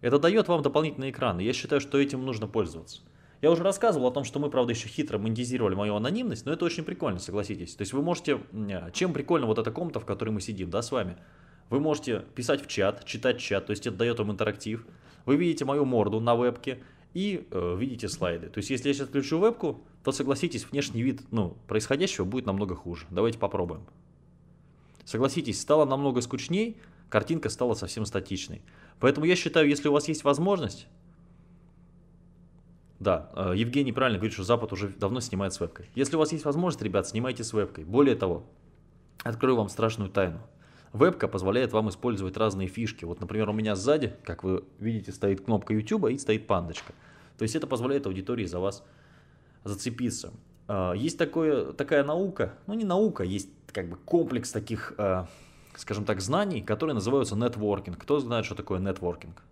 [0.00, 3.02] Это дает вам дополнительный экран, и я считаю, что этим нужно пользоваться.
[3.42, 6.64] Я уже рассказывал о том, что мы, правда, еще хитро монетизировали мою анонимность, но это
[6.64, 7.74] очень прикольно, согласитесь.
[7.74, 8.40] То есть вы можете...
[8.52, 11.18] Э, чем прикольно вот эта комната, в которой мы сидим, да, с вами?
[11.72, 14.86] Вы можете писать в чат, читать чат, то есть это дает вам интерактив.
[15.24, 16.82] Вы видите мою морду на вебке
[17.14, 18.50] и э, видите слайды.
[18.50, 22.74] То есть если я сейчас включу вебку, то согласитесь, внешний вид ну, происходящего будет намного
[22.74, 23.06] хуже.
[23.08, 23.86] Давайте попробуем.
[25.06, 26.76] Согласитесь, стало намного скучней,
[27.08, 28.60] картинка стала совсем статичной.
[29.00, 30.88] Поэтому я считаю, если у вас есть возможность...
[33.00, 35.88] Да, э, Евгений правильно говорит, что Запад уже давно снимает с вебкой.
[35.94, 37.84] Если у вас есть возможность, ребят, снимайте с вебкой.
[37.84, 38.44] Более того,
[39.24, 40.42] открою вам страшную тайну.
[40.92, 43.04] Вебка позволяет вам использовать разные фишки.
[43.04, 46.92] Вот, например, у меня сзади, как вы видите, стоит кнопка YouTube и стоит пандочка.
[47.38, 48.84] То есть это позволяет аудитории за вас
[49.64, 50.32] зацепиться.
[50.68, 55.28] А, есть такое, такая наука, ну не наука, есть как бы комплекс таких, а,
[55.74, 57.98] скажем так, знаний, которые называются нетворкинг.
[57.98, 59.42] Кто знает, что такое нетворкинг?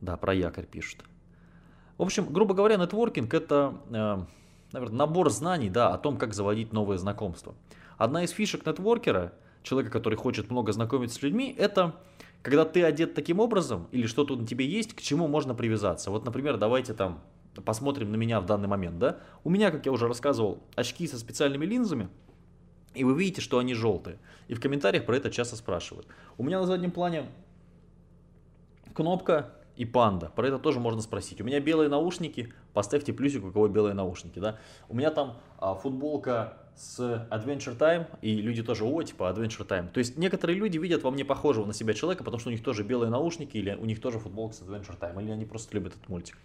[0.00, 1.04] Да, про якорь пишут.
[1.98, 4.26] В общем, грубо говоря, нетворкинг это а,
[4.72, 7.54] наверное, набор знаний да, о том, как заводить новые знакомства.
[7.96, 11.96] Одна из фишек нетворкера, человека, который хочет много знакомиться с людьми, это
[12.42, 16.10] когда ты одет таким образом, или что-то на тебе есть, к чему можно привязаться.
[16.10, 17.20] Вот, например, давайте там
[17.64, 18.98] посмотрим на меня в данный момент.
[18.98, 19.18] Да?
[19.44, 22.08] У меня, как я уже рассказывал, очки со специальными линзами,
[22.94, 24.18] и вы видите, что они желтые.
[24.46, 26.06] И в комментариях про это часто спрашивают.
[26.36, 27.26] У меня на заднем плане
[28.94, 30.32] кнопка и панда.
[30.34, 31.40] Про это тоже можно спросить.
[31.40, 34.38] У меня белые наушники, поставьте плюсик, у кого белые наушники.
[34.38, 34.56] Да?
[34.88, 39.88] У меня там а, футболка с Adventure Time, и люди тоже, о, типа Adventure Time.
[39.90, 42.62] То есть некоторые люди видят во мне похожего на себя человека, потому что у них
[42.62, 45.96] тоже белые наушники, или у них тоже футболка с Adventure Time, или они просто любят
[45.96, 46.38] этот мультик.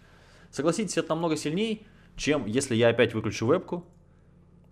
[0.50, 1.82] Согласитесь, это намного сильнее,
[2.16, 3.84] чем если я опять выключу вебку,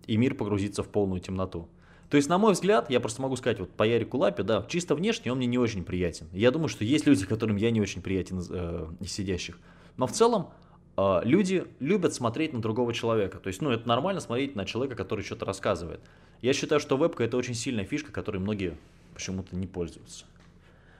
[0.05, 1.69] и мир погрузится в полную темноту.
[2.09, 4.95] То есть, на мой взгляд, я просто могу сказать, вот по Ярику Лапе, да, чисто
[4.95, 6.27] внешне он мне не очень приятен.
[6.33, 9.57] Я думаю, что есть люди, которым я не очень приятен э, из сидящих.
[9.95, 10.49] Но в целом,
[10.97, 13.39] люди любят смотреть на другого человека.
[13.39, 15.99] То есть, ну, это нормально смотреть на человека, который что-то рассказывает.
[16.41, 18.77] Я считаю, что вебка это очень сильная фишка, которой многие
[19.13, 20.25] почему-то не пользуются.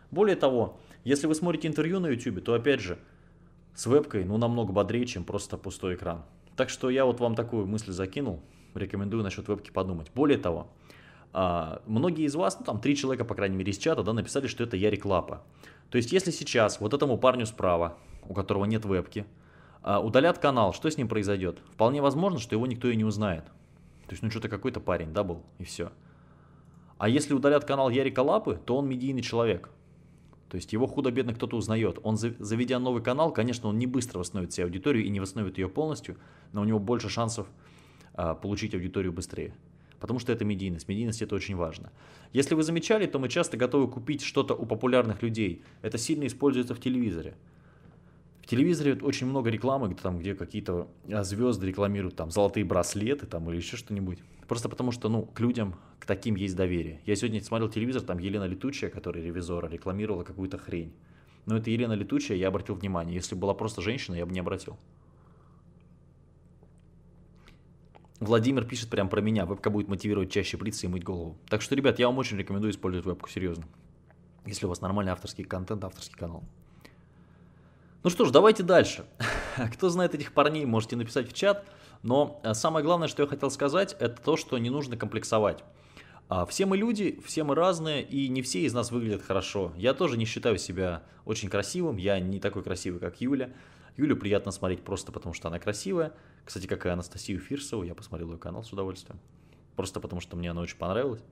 [0.10, 2.98] Более того, если вы смотрите интервью на YouTube, то опять же,
[3.76, 6.24] с вебкой, ну, намного бодрее, чем просто пустой экран.
[6.56, 8.40] Так что я вот вам такую мысль закинул,
[8.76, 10.12] рекомендую насчет вебки подумать.
[10.14, 10.68] Более того,
[11.34, 14.48] а, многие из вас, ну там три человека, по крайней мере, из чата, да, написали,
[14.48, 15.44] что это Ярик Лапа.
[15.90, 19.43] То есть, если сейчас вот этому парню справа, у которого нет вебки, а,
[19.84, 21.60] удалят канал, что с ним произойдет?
[21.72, 23.46] Вполне возможно, что его никто и не узнает.
[24.08, 25.92] То есть, ну что-то какой-то парень, да, был, и все.
[26.98, 29.70] А если удалят канал Ярика Лапы, то он медийный человек.
[30.50, 32.00] То есть его худо-бедно кто-то узнает.
[32.04, 35.68] Он, заведя новый канал, конечно, он не быстро восстановит себе аудиторию и не восстановит ее
[35.68, 36.18] полностью,
[36.52, 37.48] но у него больше шансов
[38.14, 39.54] а, получить аудиторию быстрее
[40.04, 40.90] потому что это медийность.
[40.90, 41.90] Медийность это очень важно.
[42.34, 45.64] Если вы замечали, то мы часто готовы купить что-то у популярных людей.
[45.82, 47.36] Это сильно используется в телевизоре.
[48.44, 53.26] В телевизоре очень много рекламы, где, там, где какие-то а, звезды рекламируют там золотые браслеты
[53.26, 54.20] там, или еще что-нибудь.
[54.50, 57.00] Просто потому что ну, к людям, к таким есть доверие.
[57.06, 60.94] Я сегодня смотрел телевизор, там Елена Летучая, которая ревизора, рекламировала какую-то хрень.
[61.46, 63.16] Но это Елена Летучая, я обратил внимание.
[63.16, 64.78] Если была просто женщина, я бы не обратил.
[68.20, 69.46] Владимир пишет прямо про меня.
[69.46, 71.38] Вебка будет мотивировать чаще бриться и мыть голову.
[71.48, 73.64] Так что, ребят, я вам очень рекомендую использовать вебку, серьезно.
[74.46, 76.44] Если у вас нормальный авторский контент, авторский канал.
[78.04, 79.06] Ну что ж, давайте дальше.
[79.74, 81.66] Кто знает этих парней, можете написать в чат.
[82.02, 85.64] Но э, самое главное, что я хотел сказать, это то, что не нужно комплексовать.
[86.28, 89.72] А, все мы люди, все мы разные, и не все из нас выглядят хорошо.
[89.78, 93.54] Я тоже не считаю себя очень красивым, я не такой красивый, как Юля.
[93.96, 96.12] Юлю приятно смотреть просто потому, что она красивая.
[96.44, 99.18] Кстати, как и Анастасию Фирсову, я посмотрел ее канал с удовольствием.
[99.78, 101.24] Просто потому, что мне она очень понравилась.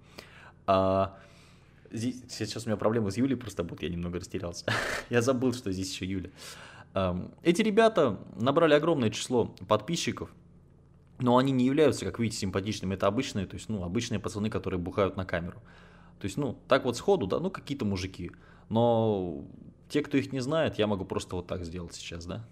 [0.68, 1.18] А,
[1.92, 4.66] здесь, сейчас у меня проблемы с Юлей просто будут, я немного растерялся.
[5.10, 6.30] я забыл, что здесь еще Юля.
[7.44, 10.34] Эти ребята набрали огромное число подписчиков,
[11.20, 12.96] но они не являются, как видите, симпатичными.
[12.96, 15.62] Это обычные, то есть, ну, обычные пацаны, которые бухают на камеру.
[16.20, 18.32] То есть, ну, так вот сходу, да, ну, какие-то мужики.
[18.70, 19.46] Но
[19.90, 22.48] те, кто их не знает, я могу просто вот так сделать сейчас, да.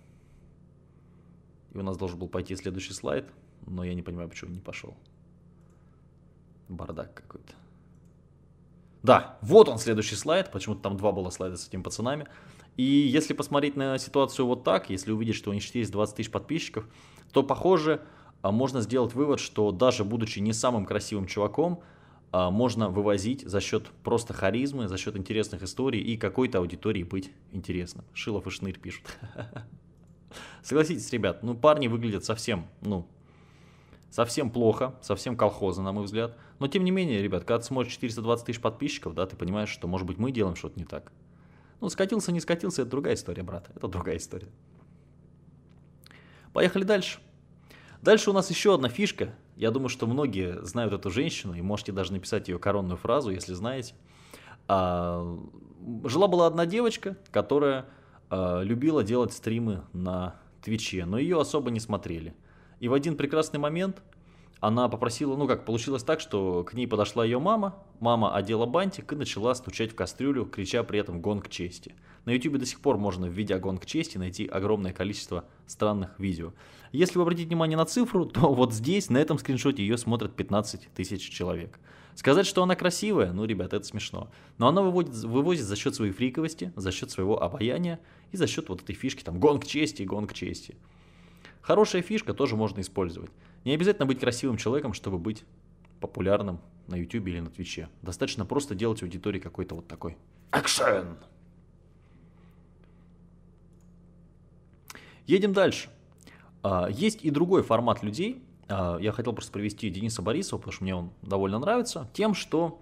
[1.74, 3.26] И у нас должен был пойти следующий слайд,
[3.68, 4.96] но я не понимаю, почему не пошел.
[6.68, 7.54] Бардак какой-то.
[9.04, 12.28] Да, вот он следующий слайд, почему-то там два было слайда с этими пацанами.
[12.76, 16.32] И если посмотреть на ситуацию вот так, если увидеть, что у них есть 20 тысяч
[16.32, 16.88] подписчиков,
[17.32, 18.02] то, похоже,
[18.42, 21.82] а, можно сделать вывод, что даже будучи не самым красивым чуваком,
[22.32, 27.32] а, можно вывозить за счет просто харизмы, за счет интересных историй и какой-то аудитории быть
[27.52, 28.06] интересным.
[28.14, 29.04] Шилов и Шнырь пишут.
[30.64, 33.08] Согласитесь, ребят, ну парни выглядят совсем, ну,
[34.10, 36.38] совсем плохо, совсем колхозно, на мой взгляд.
[36.60, 39.88] Но тем не менее, ребят, когда ты смотришь 420 тысяч подписчиков, да, ты понимаешь, что,
[39.88, 41.12] может быть, мы делаем что-то не так.
[41.82, 44.50] Ну, скатился, не скатился, это другая история, брат, это другая история.
[46.54, 47.20] Поехали дальше.
[48.02, 49.36] Дальше у нас еще одна фишка.
[49.56, 53.54] Я думаю, что многие знают эту женщину, и можете даже написать ее коронную фразу, если
[53.54, 53.94] знаете.
[54.68, 55.38] А,
[56.06, 57.86] Жила-была одна девочка, которая
[58.30, 62.36] а, любила делать стримы на Твиче, но ее особо не смотрели.
[62.80, 64.02] И в один прекрасный момент
[64.60, 69.14] она попросила, ну как, получилось так, что к ней подошла ее мама, мама одела бантик
[69.14, 71.96] и начала стучать в кастрюлю, крича при этом «гонг чести».
[72.26, 76.54] На YouTube до сих пор можно, введя «гонг чести», найти огромное количество странных видео.
[76.92, 80.90] Если вы обратите внимание на цифру, то вот здесь, на этом скриншоте, ее смотрят 15
[80.94, 81.80] тысяч человек.
[82.16, 84.30] Сказать, что она красивая, ну, ребята, это смешно.
[84.58, 88.02] Но она выводит, вывозит за счет своей фриковости, за счет своего обаяния
[88.34, 90.76] и за счет вот этой фишки, там, гонг чести, гонг чести.
[91.62, 93.32] Хорошая фишка тоже можно использовать.
[93.66, 95.44] Не обязательно быть красивым человеком, чтобы быть
[96.00, 97.90] популярным на YouTube или на Твиче.
[98.02, 100.18] Достаточно просто делать аудитории какой-то вот такой
[100.52, 101.18] экшен.
[105.28, 105.90] Едем дальше.
[106.64, 108.44] А, есть и другой формат людей.
[108.68, 112.82] А, я хотел просто привести Дениса Борисова, потому что мне он довольно нравится, тем, что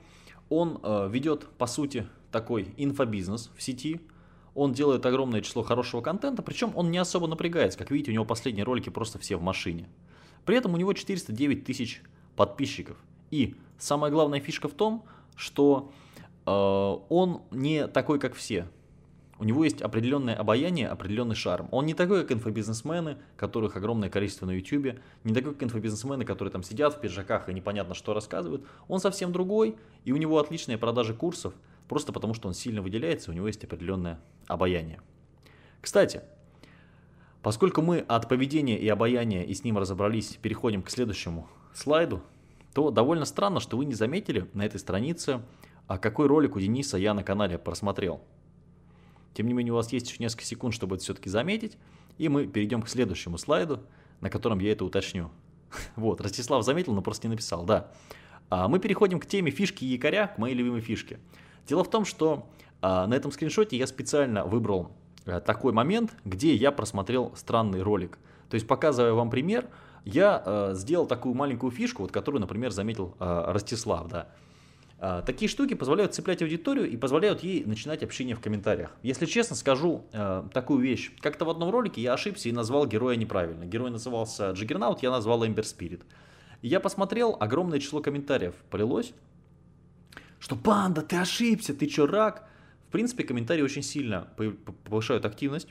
[0.50, 4.02] он а, ведет, по сути, такой инфобизнес в сети.
[4.58, 7.78] Он делает огромное число хорошего контента, причем он не особо напрягается.
[7.78, 9.88] Как видите, у него последние ролики просто все в машине.
[10.46, 12.02] При этом у него 409 тысяч
[12.36, 12.98] подписчиков.
[13.30, 15.92] И самая главная фишка в том, что
[16.48, 18.68] э, он не такой, как все.
[19.38, 21.68] У него есть определенное обаяние, определенный шарм.
[21.70, 26.52] Он не такой, как инфобизнесмены, которых огромное количество на YouTube, не такой, как инфобизнесмены, которые
[26.52, 28.66] там сидят в пиджаках и непонятно что рассказывают.
[28.88, 31.54] Он совсем другой, и у него отличные продажи курсов,
[31.88, 35.02] просто потому что он сильно выделяется, у него есть определенное обаяние.
[35.82, 36.22] Кстати,
[37.48, 42.22] Поскольку мы от поведения и обаяния и с ним разобрались, переходим к следующему слайду,
[42.74, 45.42] то довольно странно, что вы не заметили на этой странице,
[45.88, 48.22] а какой ролик у Дениса я на канале просмотрел.
[49.34, 51.78] Тем не менее, у вас есть еще несколько секунд, чтобы это все-таки заметить,
[52.18, 53.80] и мы перейдем к следующему слайду,
[54.20, 55.32] на котором я это уточню.
[55.96, 57.92] Вот, Ростислав заметил, но просто не написал, да.
[58.50, 61.20] А мы переходим к теме фишки якоря, к моей любимой фишке.
[61.68, 62.48] Дело в том, что
[62.82, 64.92] а, на этом скриншоте я специально выбрал
[65.28, 68.18] Э, такой момент, где я просмотрел странный ролик.
[68.50, 69.68] То есть, показывая вам пример,
[70.06, 74.08] я э, сделал такую маленькую фишку, вот, которую, например, заметил э, Ростислав.
[74.08, 74.30] Да.
[75.00, 78.92] Э, такие штуки позволяют цеплять аудиторию и позволяют ей начинать общение в комментариях.
[79.04, 81.12] Если честно, скажу э, такую вещь.
[81.20, 83.66] Как-то в одном ролике я ошибся и назвал героя неправильно.
[83.66, 86.04] Герой назывался Джиггернаут, я назвал Эмбер Спирит.
[86.62, 89.14] Я посмотрел, огромное число комментариев полилось,
[90.40, 92.48] что «Панда, ты ошибся, ты чё, рак?»
[92.88, 94.30] В принципе, комментарии очень сильно
[94.86, 95.68] повышают активность.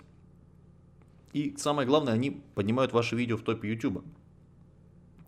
[1.32, 4.04] И самое главное, они поднимают ваши видео в топе YouTube.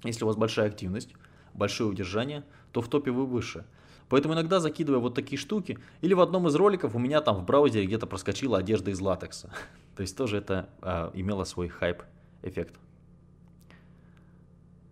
[0.05, 1.15] Если у вас большая активность,
[1.55, 3.65] большое удержание, то в топе вы выше.
[4.09, 7.45] Поэтому иногда закидывая вот такие штуки, или в одном из роликов у меня там в
[7.45, 9.51] браузере где-то проскочила одежда из латекса.
[9.97, 12.75] То есть тоже это а, имело свой хайп-эффект.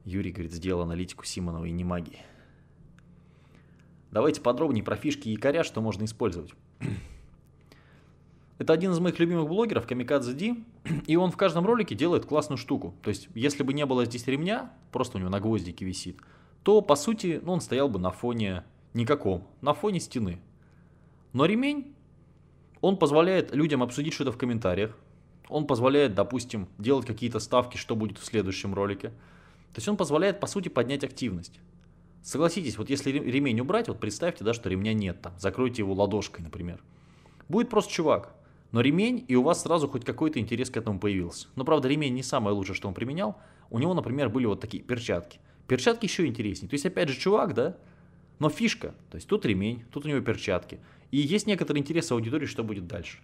[0.05, 2.21] Юрий говорит, сделал аналитику Симонова и не магии.
[4.17, 6.55] Давайте подробнее про фишки якоря, что можно использовать.
[8.57, 10.65] Это один из моих любимых блогеров, Камикадзе Ди,
[11.07, 12.95] и он в каждом ролике делает классную штуку.
[13.03, 16.17] То есть, если бы не было здесь ремня, просто у него на гвоздике висит,
[16.63, 20.41] то, по сути, ну, он стоял бы на фоне никаком, на фоне стены.
[21.35, 21.95] Но ремень,
[22.81, 24.97] он позволяет людям обсудить что-то в комментариях,
[25.51, 29.11] Он позволяет, допустим, делать какие-то ставки, что будет в следующем ролике.
[29.75, 31.61] То есть он позволяет, по сути, поднять активность.
[32.27, 36.43] Согласитесь, вот если ремень убрать, вот представьте, да, что ремня нет там, закройте его ладошкой,
[36.43, 36.83] например.
[37.49, 38.35] Будет просто чувак,
[38.73, 41.47] но ремень, и у вас сразу хоть какой-то интерес к этому появился.
[41.55, 43.37] Но, правда, ремень не самое лучшее, что он применял.
[43.71, 45.39] У него, например, были вот такие перчатки.
[45.69, 46.69] Перчатки еще интереснее.
[46.69, 47.77] То есть, опять же, чувак, да,
[48.41, 48.97] но фишка.
[49.09, 50.81] То есть, тут ремень, тут у него перчатки.
[51.13, 53.19] И есть некоторый интерес аудитории, что будет дальше.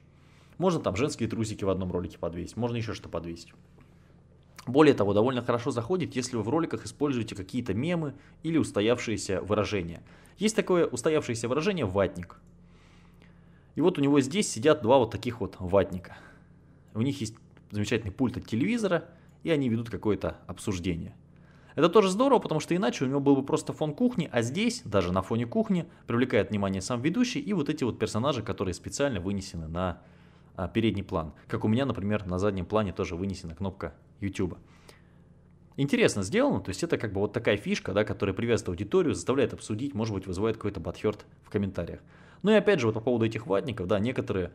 [0.58, 3.52] Можно там женские трусики в одном ролике подвесить, можно еще что подвесить.
[4.66, 10.02] Более того, довольно хорошо заходит, если вы в роликах используете какие-то мемы или устоявшиеся выражения.
[10.38, 12.38] Есть такое устоявшееся выражение «ватник».
[13.74, 16.16] И вот у него здесь сидят два вот таких вот ватника.
[16.94, 17.34] У них есть
[17.70, 19.08] замечательный пульт от телевизора,
[19.42, 21.16] и они ведут какое-то обсуждение.
[21.74, 24.82] Это тоже здорово, потому что иначе у него был бы просто фон кухни, а здесь,
[24.84, 29.20] даже на фоне кухни, привлекает внимание сам ведущий и вот эти вот персонажи, которые специально
[29.20, 30.02] вынесены на
[30.54, 31.32] а, передний план.
[31.48, 34.58] Как у меня, например, на заднем плане тоже вынесена кнопка YouTube.
[35.76, 39.54] Интересно сделано, то есть это как бы вот такая фишка, да, которая привязывает аудиторию, заставляет
[39.54, 42.00] обсудить, может быть, вызывает какой-то батхерт в комментариях.
[42.42, 44.52] Ну и опять же, вот по поводу этих ватников, да, некоторые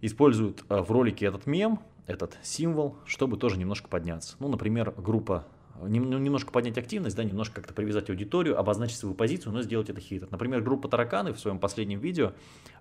[0.00, 4.36] используют а, в ролике этот мем, этот символ, чтобы тоже немножко подняться.
[4.40, 5.46] Ну, например, группа
[5.80, 10.00] ну, немножко поднять активность, да, немножко как-то привязать аудиторию, обозначить свою позицию, но сделать это
[10.00, 10.28] хитро.
[10.30, 12.32] Например, группа Тараканы в своем последнем видео,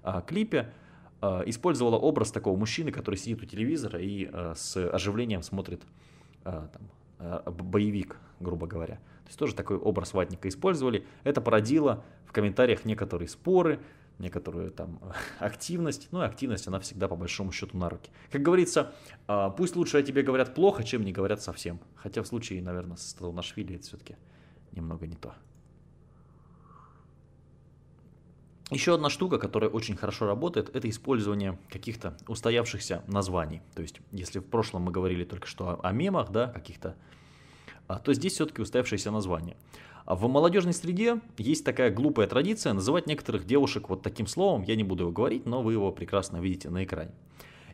[0.01, 0.73] а, клипе,
[1.21, 5.81] а, использовала образ такого мужчины, который сидит у телевизора и с оживлением смотрит
[6.43, 8.95] там, боевик, грубо говоря.
[8.95, 11.05] То есть тоже такой образ ватника использовали.
[11.23, 13.79] Это породило в комментариях некоторые споры,
[14.17, 14.99] некоторую там
[15.39, 16.07] активность.
[16.11, 18.09] Ну и активность, она всегда по большому счету на руки.
[18.31, 18.93] Как говорится,
[19.57, 21.79] пусть лучше о тебе говорят плохо, чем не говорят совсем.
[21.95, 24.15] Хотя в случае, наверное, с Татунашвили это все-таки
[24.71, 25.33] немного не то.
[28.71, 33.61] Еще одна штука, которая очень хорошо работает, это использование каких-то устоявшихся названий.
[33.73, 36.95] То есть, если в прошлом мы говорили только что о, мемах, да, каких-то,
[37.87, 39.57] а, то здесь все-таки устоявшиеся названия.
[40.05, 44.75] А в молодежной среде есть такая глупая традиция называть некоторых девушек вот таким словом, я
[44.75, 47.11] не буду его говорить, но вы его прекрасно видите на экране.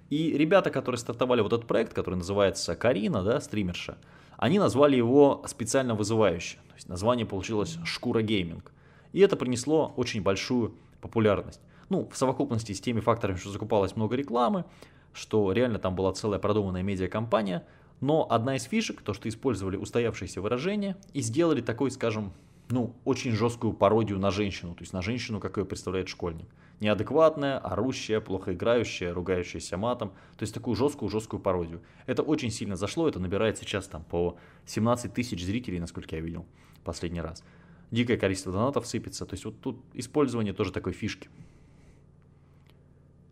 [0.09, 3.97] И ребята, которые стартовали вот этот проект, который называется Карина, да, стримерша,
[4.37, 6.57] они назвали его специально вызывающе.
[6.69, 8.71] То есть название получилось «Шкура гейминг».
[9.11, 11.61] И это принесло очень большую популярность.
[11.89, 14.65] Ну, в совокупности с теми факторами, что закупалось много рекламы,
[15.13, 17.63] что реально там была целая продуманная медиакомпания,
[18.01, 22.33] но одна из фишек, то, что использовали устоявшиеся выражения и сделали такой, скажем,
[22.69, 26.47] ну, очень жесткую пародию на женщину, то есть на женщину, как ее представляет школьник.
[26.79, 31.83] Неадекватная, орущая, плохо играющая, ругающаяся матом, то есть такую жесткую-жесткую пародию.
[32.07, 36.45] Это очень сильно зашло, это набирает сейчас там по 17 тысяч зрителей, насколько я видел
[36.83, 37.43] последний раз
[37.91, 39.25] дикое количество донатов сыпется.
[39.25, 41.29] То есть вот тут использование тоже такой фишки.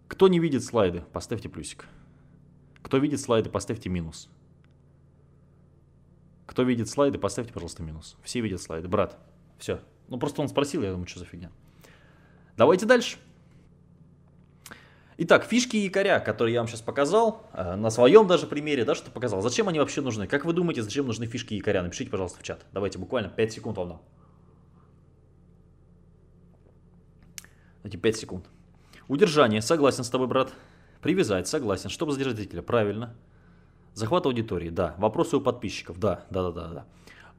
[0.08, 1.86] Кто не видит слайды, поставьте плюсик.
[2.82, 4.30] Кто видит слайды, поставьте минус.
[6.46, 8.18] Кто видит слайды, поставьте, пожалуйста, минус.
[8.24, 8.88] Все видят слайды.
[8.88, 9.18] Брат,
[9.58, 9.80] все.
[10.10, 11.52] Ну просто он спросил, я думаю, что за фигня.
[12.58, 13.18] Давайте дальше.
[15.18, 19.12] Итак, фишки якоря, которые я вам сейчас показал, э, на своем даже примере, да, что
[19.12, 19.42] показал.
[19.42, 20.28] Зачем они вообще нужны?
[20.28, 21.84] Как вы думаете, зачем нужны фишки якоря?
[21.84, 22.66] Напишите, пожалуйста, в чат.
[22.72, 24.02] Давайте буквально 5 секунд вам дам.
[27.84, 28.46] Эти 5 секунд.
[29.08, 29.62] Удержание.
[29.62, 30.54] Согласен с тобой, брат.
[31.02, 31.48] Привязать.
[31.48, 31.90] Согласен.
[31.90, 32.62] Чтобы задержать зрителя.
[32.62, 33.14] Правильно.
[33.94, 34.70] Захват аудитории.
[34.70, 34.96] Да.
[34.98, 36.00] Вопросы у подписчиков.
[36.00, 36.26] Да.
[36.30, 36.86] Да, да, да, да.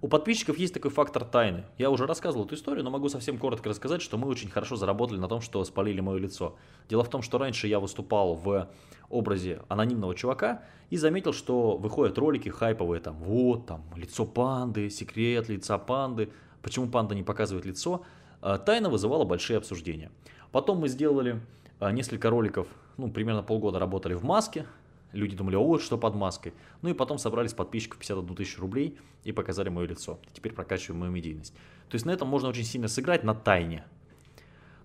[0.05, 1.65] У подписчиков есть такой фактор тайны.
[1.79, 5.19] Я уже рассказывал эту историю, но могу совсем коротко рассказать, что мы очень хорошо заработали
[5.19, 6.57] на том, что спалили мое лицо.
[6.91, 8.69] Дело в том, что раньше я выступал в
[9.09, 15.49] образе анонимного чувака и заметил, что выходят ролики хайповые, там, вот, там, лицо панды, секрет
[15.49, 16.31] лица панды,
[16.61, 18.05] почему панда не показывает лицо.
[18.45, 20.13] А, тайна вызывала большие обсуждения.
[20.53, 21.41] Потом мы сделали
[21.81, 24.67] а, несколько роликов, ну, примерно полгода работали в маске.
[25.13, 26.53] Люди думали, о, что под маской.
[26.83, 30.19] Ну и потом собрали с подписчиков 51 тысячу рублей и показали мое лицо.
[30.35, 31.55] Теперь прокачиваем мою медийность.
[31.89, 33.87] То есть на этом можно очень сильно сыграть на тайне.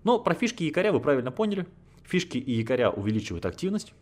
[0.04, 1.66] Но про фишки и якоря вы правильно поняли.
[2.04, 3.92] Фишки и якоря увеличивают активность.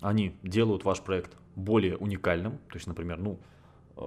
[0.00, 2.52] Они делают ваш проект более уникальным.
[2.70, 3.38] То есть, например, ну,
[3.98, 4.02] э,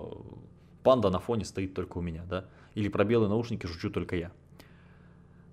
[0.82, 2.46] панда на фоне стоит только у меня, да.
[2.74, 4.32] Или про белые наушники жучу только я.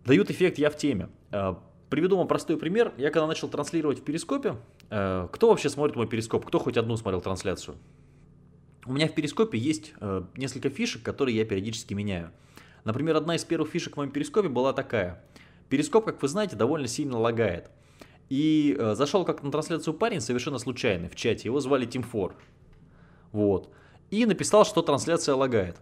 [0.04, 1.08] Дают эффект «я в теме».
[1.30, 1.54] Э,
[1.88, 2.92] приведу вам простой пример.
[2.98, 4.56] Я когда начал транслировать в Перископе,
[4.90, 6.44] э, кто вообще смотрит мой Перископ?
[6.44, 7.78] Кто хоть одну смотрел трансляцию?
[8.84, 12.32] У меня в Перископе есть э, несколько фишек, которые я периодически меняю.
[12.84, 15.24] Например, одна из первых фишек в моем Перископе была такая.
[15.70, 17.70] Перископ, как вы знаете, довольно сильно лагает.
[18.28, 21.48] И зашел как на трансляцию парень совершенно случайный в чате.
[21.48, 22.34] Его звали Тим Фор.
[23.32, 23.70] Вот.
[24.10, 25.76] И написал, что трансляция лагает.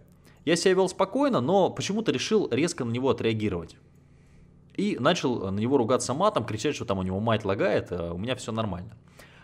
[0.45, 3.77] Я себя вел спокойно, но почему-то решил резко на него отреагировать.
[4.77, 8.19] И начал на него ругаться матом, кричать, что там у него мать лагает, а у
[8.19, 8.97] меня все нормально.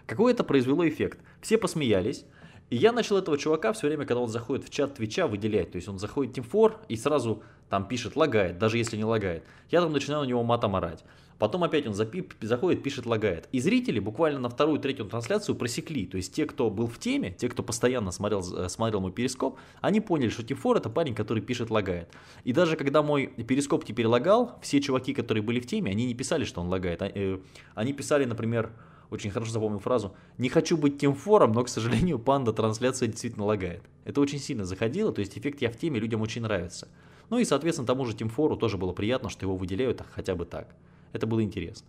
[0.06, 1.18] Какой это произвело эффект?
[1.42, 2.24] Все посмеялись,
[2.70, 5.72] и я начал этого чувака все время, когда он заходит в чат Твича, выделять.
[5.72, 9.44] То есть он заходит в 4 и сразу там пишет лагает, даже если не лагает.
[9.70, 11.04] Я там начинаю на него матом орать.
[11.39, 13.49] Потом опять он запи- заходит, пишет лагает.
[13.53, 16.07] И зрители буквально на вторую, третью трансляцию просекли.
[16.07, 19.59] То есть те, кто был в теме, те, кто постоянно смотрел, э, смотрел мой перископ,
[19.80, 22.09] они поняли, что 4 это парень, который пишет лагает.
[22.45, 26.14] И даже когда мой перископ теперь лагал, все чуваки, которые были в теме, они не
[26.14, 27.03] писали, что он лагает.
[27.03, 27.39] А, э,
[27.74, 28.72] они писали, например,
[29.11, 33.47] очень хорошо запомнил фразу «Не хочу быть тем фором, но, к сожалению, панда трансляция действительно
[33.47, 33.82] лагает».
[34.05, 36.89] Это очень сильно заходило, то есть эффект «Я в теме» людям очень нравится.
[37.30, 40.47] Ну и, соответственно, тому же Тим Фору тоже было приятно, что его выделяют хотя бы
[40.47, 40.74] так.
[41.12, 41.86] Это было интересно.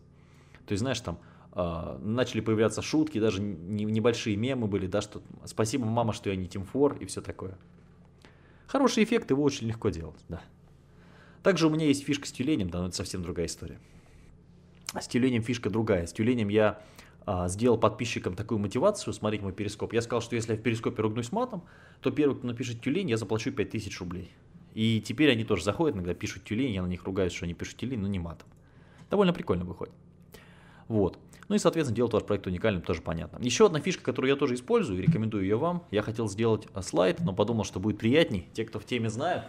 [0.65, 1.19] То есть, знаешь, там
[1.53, 6.35] э, начали появляться шутки, даже не, небольшие мемы были, да, что «Спасибо, мама, что я
[6.35, 7.57] не Тим Фор» и все такое.
[8.67, 10.41] Хороший эффект, его очень легко делать, да.
[11.41, 13.79] Также у меня есть фишка с тюленем, да, но это совсем другая история.
[14.99, 16.05] С тюленем фишка другая.
[16.05, 16.81] С тюленем я
[17.25, 19.93] а, сделал подписчикам такую мотивацию смотреть мой перископ.
[19.93, 21.63] Я сказал, что если я в перископе ругнусь матом,
[22.01, 24.31] то первый, кто напишет тюлень, я заплачу 5000 рублей.
[24.73, 27.77] И теперь они тоже заходят, иногда пишут тюлень, я на них ругаюсь, что они пишут
[27.77, 28.47] тюлень, но не матом.
[29.09, 29.93] Довольно прикольно выходит.
[30.87, 31.17] Вот.
[31.47, 33.43] Ну и, соответственно, делать ваш проект уникальным тоже понятно.
[33.43, 35.83] Еще одна фишка, которую я тоже использую и рекомендую ее вам.
[35.91, 38.47] Я хотел сделать а, слайд, но подумал, что будет приятней.
[38.53, 39.45] Те, кто в теме знают,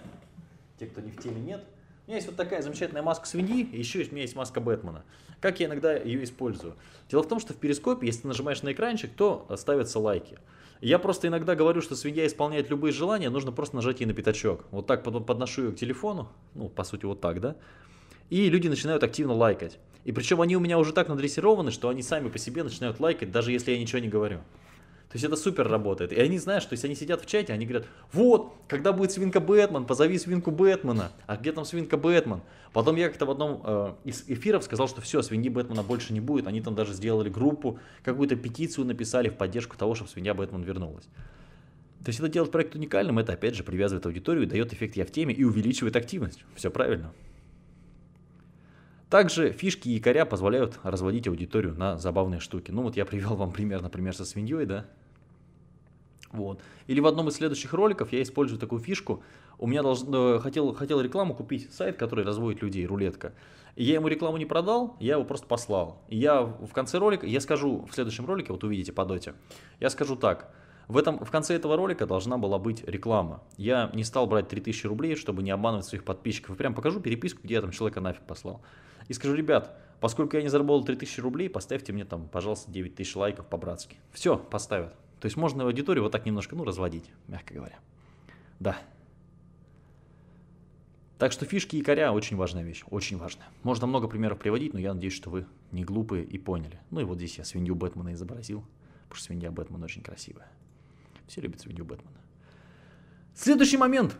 [0.78, 1.64] те, кто не в теме нет–
[2.10, 5.04] у меня есть вот такая замечательная маска свиньи, и еще у меня есть маска Бэтмена.
[5.40, 6.74] Как я иногда ее использую?
[7.08, 10.40] Дело в том, что в перископе, если ты нажимаешь на экранчик, то ставятся лайки.
[10.80, 14.64] Я просто иногда говорю, что свинья исполняет любые желания, нужно просто нажать ей на пятачок.
[14.72, 17.54] Вот так потом подношу ее к телефону, ну, по сути, вот так, да?
[18.30, 19.78] И люди начинают активно лайкать.
[20.04, 23.30] И причем они у меня уже так надрессированы, что они сами по себе начинают лайкать,
[23.30, 24.38] даже если я ничего не говорю.
[25.10, 26.12] То есть это супер работает.
[26.12, 29.40] И они знают, что если они сидят в чате, они говорят, вот, когда будет свинка
[29.40, 31.10] Бэтмен, позови свинку Бэтмена.
[31.26, 32.42] А где там свинка Бэтмен?
[32.72, 36.20] Потом я как-то в одном э, из эфиров сказал, что все, свиньи Бэтмена больше не
[36.20, 36.46] будет.
[36.46, 41.08] Они там даже сделали группу, какую-то петицию написали в поддержку того, чтобы свинья Бэтмен вернулась.
[42.04, 45.10] То есть это делает проект уникальным, это опять же привязывает аудиторию, дает эффект я в
[45.10, 46.44] теме и увеличивает активность.
[46.54, 47.12] Все правильно.
[49.10, 52.70] Также фишки и якоря позволяют разводить аудиторию на забавные штуки.
[52.70, 54.86] Ну вот я привел вам пример, например, со свиньей, да,
[56.32, 56.60] вот.
[56.86, 59.22] Или в одном из следующих роликов я использую такую фишку.
[59.58, 63.32] У меня должен, э, хотел, хотел рекламу купить сайт, который разводит людей, рулетка.
[63.76, 66.02] Я ему рекламу не продал, я его просто послал.
[66.08, 69.34] И я в конце ролика, я скажу в следующем ролике, вот увидите по доте,
[69.80, 70.52] я скажу так.
[70.88, 73.42] В, этом, в конце этого ролика должна была быть реклама.
[73.56, 76.54] Я не стал брать 3000 рублей, чтобы не обманывать своих подписчиков.
[76.54, 78.60] И прям покажу переписку, где я там человека нафиг послал.
[79.08, 83.46] И скажу, ребят, поскольку я не заработал 3000 рублей, поставьте мне там, пожалуйста, 9000 лайков
[83.46, 83.98] по-братски.
[84.12, 84.94] Все, поставят.
[85.20, 87.78] То есть можно аудиторию вот так немножко, ну, разводить, мягко говоря.
[88.58, 88.78] Да.
[91.18, 93.46] Так что фишки и коря очень важная вещь, очень важная.
[93.62, 96.80] Можно много примеров приводить, но я надеюсь, что вы не глупые и поняли.
[96.90, 98.64] Ну и вот здесь я свинью Бэтмена изобразил,
[99.02, 100.48] потому что свинья Бэтмена очень красивая.
[101.26, 102.16] Все любят свинью Бэтмена.
[103.34, 104.16] Следующий момент.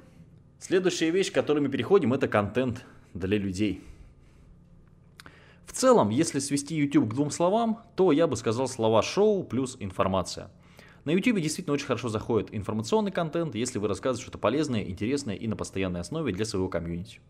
[0.58, 3.82] Следующая вещь, к которой мы переходим, это контент для людей.
[5.70, 9.76] В целом, если свести YouTube к двум словам, то я бы сказал слова шоу плюс
[9.78, 10.50] информация.
[11.04, 15.46] На YouTube действительно очень хорошо заходит информационный контент, если вы рассказываете что-то полезное, интересное и
[15.46, 17.20] на постоянной основе для своего комьюнити.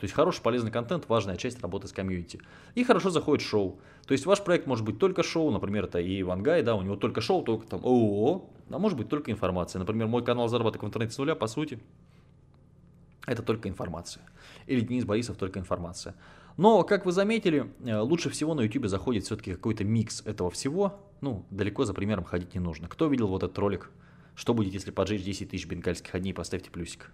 [0.00, 2.40] То есть хороший полезный контент– важная часть работы с комьюнити.
[2.74, 3.78] И хорошо заходит шоу.
[4.06, 6.96] То есть ваш проект может быть только шоу, например, это и Ивангай, да, у него
[6.96, 9.78] только шоу, только там ООО, а может быть только информация.
[9.78, 11.78] Например, мой канал «Заработок в интернете с нуля», по сути,
[13.26, 14.22] это только информация.
[14.66, 16.14] Или Денис Борисов только информация.
[16.56, 21.00] Но, как вы заметили, э, лучше всего на YouTube заходит все-таки какой-то микс этого всего.
[21.20, 22.88] Ну, далеко за примером ходить не нужно.
[22.88, 23.90] Кто видел вот этот ролик?
[24.34, 26.32] Что будет, если поджечь 10 тысяч бенгальских огней?
[26.32, 27.10] Поставьте плюсик.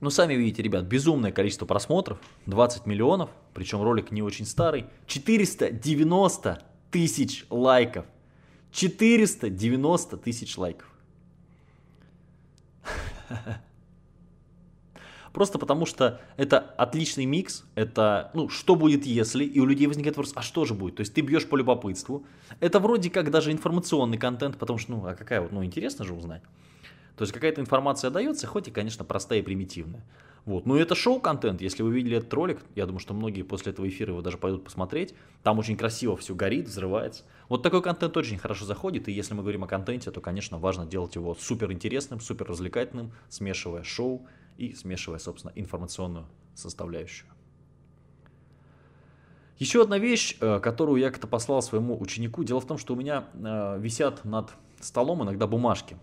[0.00, 6.60] Ну, сами видите, ребят, безумное количество просмотров, 20 миллионов, причем ролик не очень старый, 490
[6.90, 8.06] тысяч лайков.
[8.72, 10.88] 490 тысяч лайков.
[15.32, 20.16] Просто потому что это отличный микс, это, ну, что будет если, и у людей возникает
[20.16, 20.96] вопрос, а что же будет?
[20.96, 22.26] То есть ты бьешь по любопытству.
[22.60, 26.12] Это вроде как даже информационный контент, потому что, ну, а какая вот, ну, интересно же
[26.12, 26.42] узнать.
[27.16, 30.04] То есть какая-то информация дается, хоть и, конечно, простая и примитивная.
[30.44, 30.66] Вот.
[30.66, 31.60] Ну, это шоу-контент.
[31.62, 34.64] Если вы видели этот ролик, я думаю, что многие после этого эфира его даже пойдут
[34.64, 35.14] посмотреть.
[35.44, 37.22] Там очень красиво все горит, взрывается.
[37.48, 39.08] Вот такой контент очень хорошо заходит.
[39.08, 43.12] И если мы говорим о контенте, то, конечно, важно делать его супер интересным, супер развлекательным,
[43.28, 44.26] смешивая шоу
[44.56, 47.28] и смешивая, собственно, информационную составляющую.
[49.58, 52.42] Еще одна вещь, э, которую я как-то послал своему ученику.
[52.42, 54.50] Дело в том, что у меня э, висят над
[54.80, 55.96] столом иногда бумажки.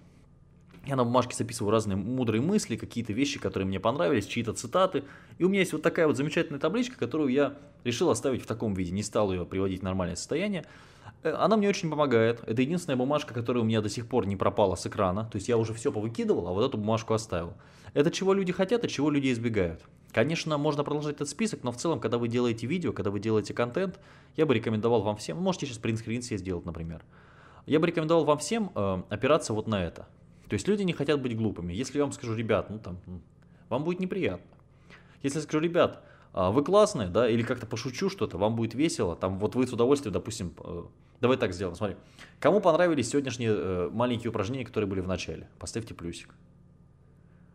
[0.86, 5.04] Я на бумажке записываю разные мудрые мысли, какие-то вещи, которые мне понравились, чьи-то цитаты.
[5.38, 8.74] И у меня есть вот такая вот замечательная табличка, которую я решил оставить в таком
[8.74, 10.66] виде, не стал ее приводить в нормальное состояние.
[11.24, 12.42] Э, она мне очень помогает.
[12.48, 15.26] Это единственная бумажка, которая у меня до сих пор не пропала с экрана.
[15.26, 17.54] То есть я уже все повыкидывал, а вот эту бумажку оставил.
[17.94, 19.82] Это чего люди хотят и чего люди избегают.
[20.12, 23.54] Конечно, можно продолжать этот список, но в целом, когда вы делаете видео, когда вы делаете
[23.54, 24.00] контент,
[24.36, 27.04] я бы рекомендовал вам всем, можете сейчас принтскрин себе сделать, например.
[27.66, 30.08] Я бы рекомендовал вам всем э, опираться вот на это.
[30.48, 31.74] То есть люди не хотят быть глупыми.
[31.74, 33.00] Если я вам скажу, ребят, ну там,
[33.70, 34.50] вам будет неприятно.
[35.22, 36.04] Если я скажу, ребят,
[36.34, 40.14] вы классные, да, или как-то пошучу что-то, вам будет весело, там вот вы с удовольствием,
[40.14, 40.84] допустим, э,
[41.22, 41.96] давай так сделаем, смотри.
[42.40, 45.50] Кому понравились сегодняшние э, маленькие упражнения, которые были в начале?
[45.58, 46.36] Поставьте плюсик.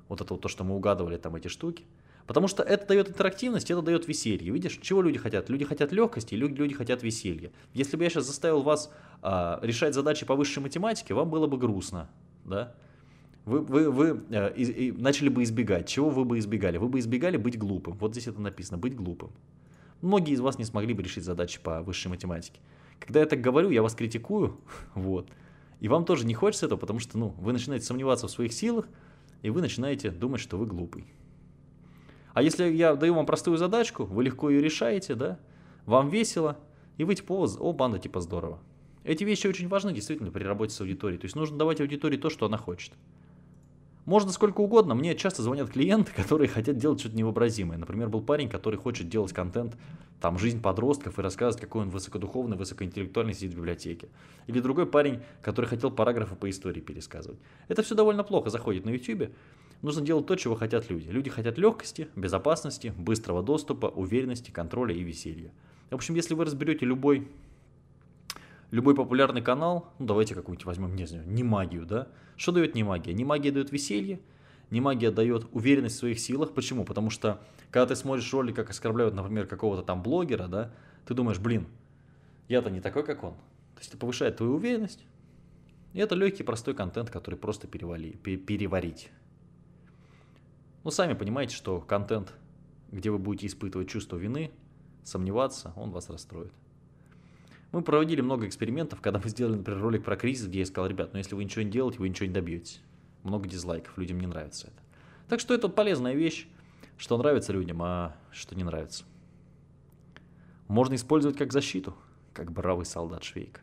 [0.09, 1.85] Вот это вот то, что мы угадывали, там эти штуки.
[2.27, 4.51] Потому что это дает интерактивность, это дает веселье.
[4.51, 5.51] Видишь, чего люди хотят?
[5.51, 7.53] Люди хотят легкости, люди, люди хотят веселья.
[7.75, 11.59] Если бы я сейчас заставил вас а, решать задачи по высшей математике, вам было бы
[11.59, 12.09] грустно,
[12.45, 12.75] да?
[13.45, 15.87] Вы, вы, вы э, и, и начали бы избегать.
[15.87, 16.79] Чего вы бы избегали?
[16.79, 17.95] Вы бы избегали быть глупым.
[17.99, 19.33] Вот здесь это написано, быть глупым.
[20.01, 22.61] Многие из вас не смогли бы решить задачи по высшей математике.
[22.99, 24.59] Когда я так говорю, я вас критикую,
[24.95, 25.29] вот.
[25.81, 28.89] И вам тоже не хочется этого, потому что, ну, вы начинаете сомневаться в своих силах,
[29.43, 31.13] и вы начинаете думать, что вы глупый.
[32.33, 35.39] А если я даю вам простую задачку, вы легко ее решаете, да,
[35.85, 36.59] вам весело,
[36.97, 38.61] и вы типа, о, банда, типа здорово.
[39.05, 41.21] Эти вещи очень важны действительно при работе с аудиторией.
[41.21, 42.93] То есть нужно давать аудитории то, что она хочет.
[44.05, 44.95] Можно сколько угодно.
[44.95, 47.79] Мне часто звонят клиенты, которые хотят делать что-то невообразимое.
[47.79, 49.77] Например, был парень, который хочет делать контент,
[50.21, 54.09] там, жизнь подростков и рассказывать, какой он высокодуховный, высокоинтеллектуальный сидит в библиотеке.
[54.47, 57.39] Или другой парень, который хотел параграфы по истории пересказывать.
[57.69, 59.31] Это все довольно плохо заходит на YouTube.
[59.83, 61.09] Нужно делать то, чего хотят люди.
[61.09, 65.51] Люди хотят легкости, безопасности, быстрого доступа, уверенности, контроля и веселья.
[65.91, 67.29] В общем, если вы разберете любой,
[68.75, 72.09] любой популярный канал, ну давайте какую-нибудь возьмем, не знаю, не магию, да?
[72.37, 73.15] Что дает не магия?
[73.15, 74.21] Не магия дает веселье,
[74.71, 76.53] не магия дает уверенность в своих силах.
[76.53, 76.85] Почему?
[76.85, 80.73] Потому что, когда ты смотришь ролик, как оскорбляют, например, какого-то там блогера, да,
[81.07, 81.69] ты думаешь, блин,
[82.49, 83.35] я-то не такой, как он.
[83.75, 85.05] То есть это повышает твою уверенность.
[85.93, 89.11] И это легкий, простой контент, который просто перевали, переварить.
[90.83, 92.35] Ну, сами понимаете, что контент,
[92.91, 94.51] где вы будете испытывать чувство вины,
[95.05, 96.53] сомневаться, он вас расстроит.
[97.75, 101.13] Мы проводили много экспериментов, когда мы сделали, например, ролик про кризис, где я сказал, ребят,
[101.13, 102.81] ну если вы ничего не делаете, вы ничего не добьетесь.
[103.25, 104.81] Много дизлайков, людям не нравится это.
[105.29, 106.47] Так что это полезная вещь,
[106.97, 109.03] что нравится людям, а что не нравится.
[110.69, 111.97] Можно использовать как защиту,
[112.33, 113.61] как бравый солдат Швейк.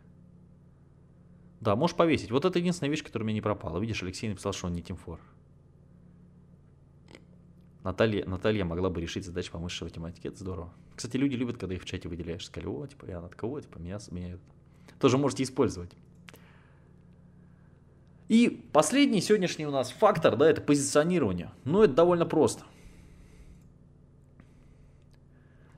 [1.62, 2.32] Да, можешь повесить.
[2.32, 3.80] Вот это единственная вещь, которая у меня не пропала.
[3.80, 5.22] Видишь, Алексей написал, что он не Тимфор.
[7.84, 10.30] Наталья, Наталья могла бы решить задачу по высшей математике.
[10.30, 10.74] Это здорово.
[10.96, 12.46] Кстати, люди любят, когда их в чате выделяешь.
[12.46, 14.38] Сказали, о, типа, я над кого, типа, меня, меня
[15.00, 15.92] тоже можете использовать.
[18.28, 21.52] И последний сегодняшний у нас фактор, да, это позиционирование.
[21.66, 22.64] Ну, это довольно просто.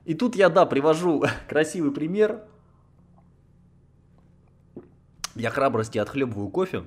[0.04, 2.44] И тут я, да, привожу красивый пример.
[5.34, 6.84] Я храбрости отхлебываю кофе.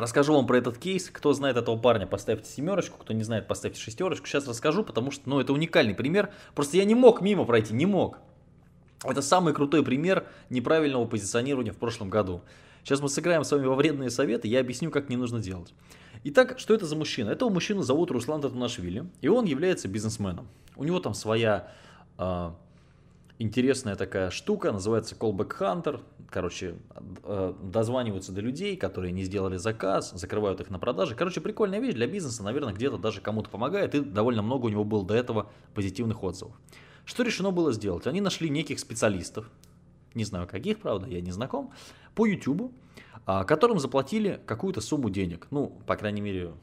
[0.00, 1.10] Расскажу вам про этот кейс.
[1.10, 2.98] Кто знает этого парня, поставьте семерочку.
[2.98, 4.26] Кто не знает, поставьте шестерочку.
[4.26, 6.30] Сейчас расскажу, потому что ну, это уникальный пример.
[6.54, 8.18] Просто я не мог мимо пройти, не мог.
[9.04, 12.42] Это самый крутой пример неправильного позиционирования в прошлом году.
[12.82, 15.74] Сейчас мы сыграем с вами во вредные советы, я объясню, как не нужно делать.
[16.22, 17.30] Итак, что это за мужчина?
[17.30, 20.48] Этого мужчину зовут Руслан Татунашвили, и он является бизнесменом.
[20.76, 21.72] У него там своя
[22.16, 22.50] э,
[23.38, 26.00] интересная такая штука, называется Callback Hunter.
[26.28, 26.76] Короче,
[27.24, 31.14] э, дозваниваются до людей, которые не сделали заказ, закрывают их на продаже.
[31.14, 34.84] Короче, прикольная вещь для бизнеса, наверное, где-то даже кому-то помогает, и довольно много у него
[34.84, 36.54] было до этого позитивных отзывов.
[37.04, 38.06] Что решено было сделать?
[38.06, 39.48] Они нашли неких специалистов,
[40.14, 41.72] не знаю каких, правда, я не знаком,
[42.14, 42.72] по YouTube,
[43.26, 45.46] а, которым заплатили какую-то сумму денег.
[45.50, 46.54] Ну, по крайней мере,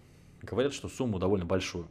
[0.42, 1.88] говорят, что сумму довольно большую.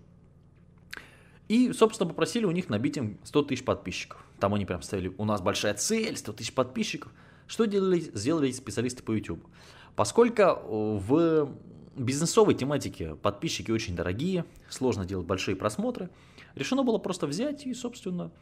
[1.48, 4.24] И, собственно, попросили у них набить им 100 тысяч подписчиков.
[4.42, 7.12] Там они прям ставили, у нас большая цель, 100 тысяч подписчиков.
[7.46, 9.40] Что делали, сделали специалисты по YouTube?
[9.94, 11.48] Поскольку э, в
[11.94, 16.10] бизнесовой тематике подписчики очень дорогие, сложно делать большие просмотры,
[16.56, 18.32] решено было просто взять и, собственно,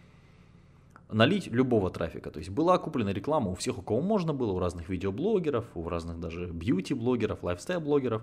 [1.13, 2.31] налить любого трафика.
[2.31, 5.89] То есть была куплена реклама у всех, у кого можно было, у разных видеоблогеров, у
[5.89, 8.23] разных даже бьюти-блогеров, лайфстайл-блогеров.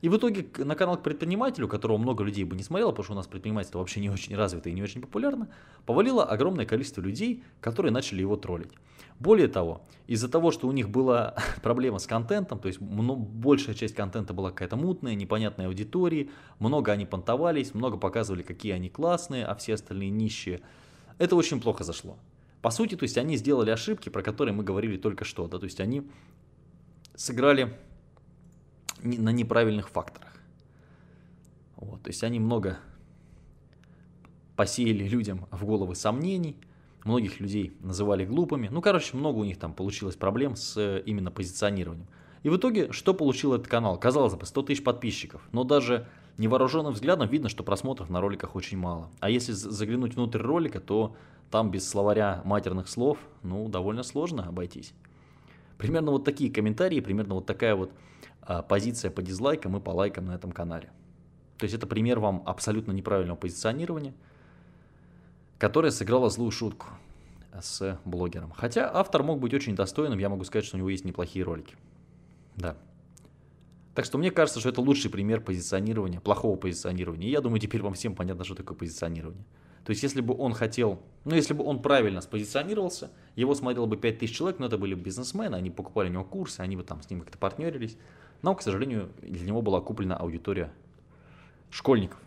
[0.00, 3.12] И в итоге на канал к предпринимателю, которого много людей бы не смотрело, потому что
[3.14, 5.48] у нас предпринимательство вообще не очень развито и не очень популярно,
[5.86, 8.70] повалило огромное количество людей, которые начали его троллить.
[9.18, 13.96] Более того, из-за того, что у них была проблема с контентом, то есть большая часть
[13.96, 16.30] контента была какая-то мутная, непонятная аудитории,
[16.60, 20.60] много они понтовались, много показывали, какие они классные, а все остальные нищие–
[21.18, 22.18] это очень плохо зашло.
[22.62, 25.64] По сути, то есть они сделали ошибки, про которые мы говорили только что, да, то
[25.64, 26.08] есть они
[27.14, 27.78] сыграли
[29.02, 30.32] на неправильных факторах.
[31.76, 32.78] Вот, то есть они много
[34.56, 36.56] посеяли людям в головы сомнений,
[37.04, 38.68] многих людей называли глупыми.
[38.68, 42.08] Ну, короче, много у них там получилось проблем с э, именно позиционированием.
[42.42, 43.98] И в итоге, что получил этот канал?
[43.98, 46.08] Казалось бы, 100 тысяч подписчиков, но даже
[46.38, 49.10] невооруженным взглядом видно, что просмотров на роликах очень мало.
[49.20, 51.14] А если заглянуть внутрь ролика, то
[51.50, 54.94] там без словаря матерных слов, ну, довольно сложно обойтись.
[55.76, 57.92] Примерно вот такие комментарии, примерно вот такая вот
[58.42, 60.90] а, позиция по дизлайкам и по лайкам на этом канале.
[61.58, 64.14] То есть это пример вам абсолютно неправильного позиционирования,
[65.58, 66.86] которое сыграло злую шутку
[67.60, 68.52] с блогером.
[68.52, 71.76] Хотя автор мог быть очень достойным, я могу сказать, что у него есть неплохие ролики.
[72.56, 72.76] Да.
[73.94, 77.28] Так что мне кажется, что это лучший пример позиционирования, плохого позиционирования.
[77.28, 79.44] И я думаю, теперь вам всем понятно, что такое позиционирование.
[79.84, 83.96] То есть, если бы он хотел, ну, если бы он правильно спозиционировался, его смотрело бы
[83.96, 87.08] 5000 человек, но это были бизнесмены, они покупали у него курсы, они бы там с
[87.08, 87.96] ним как-то партнерились.
[88.42, 90.70] Но, к сожалению, для него была куплена аудитория
[91.70, 92.18] школьников.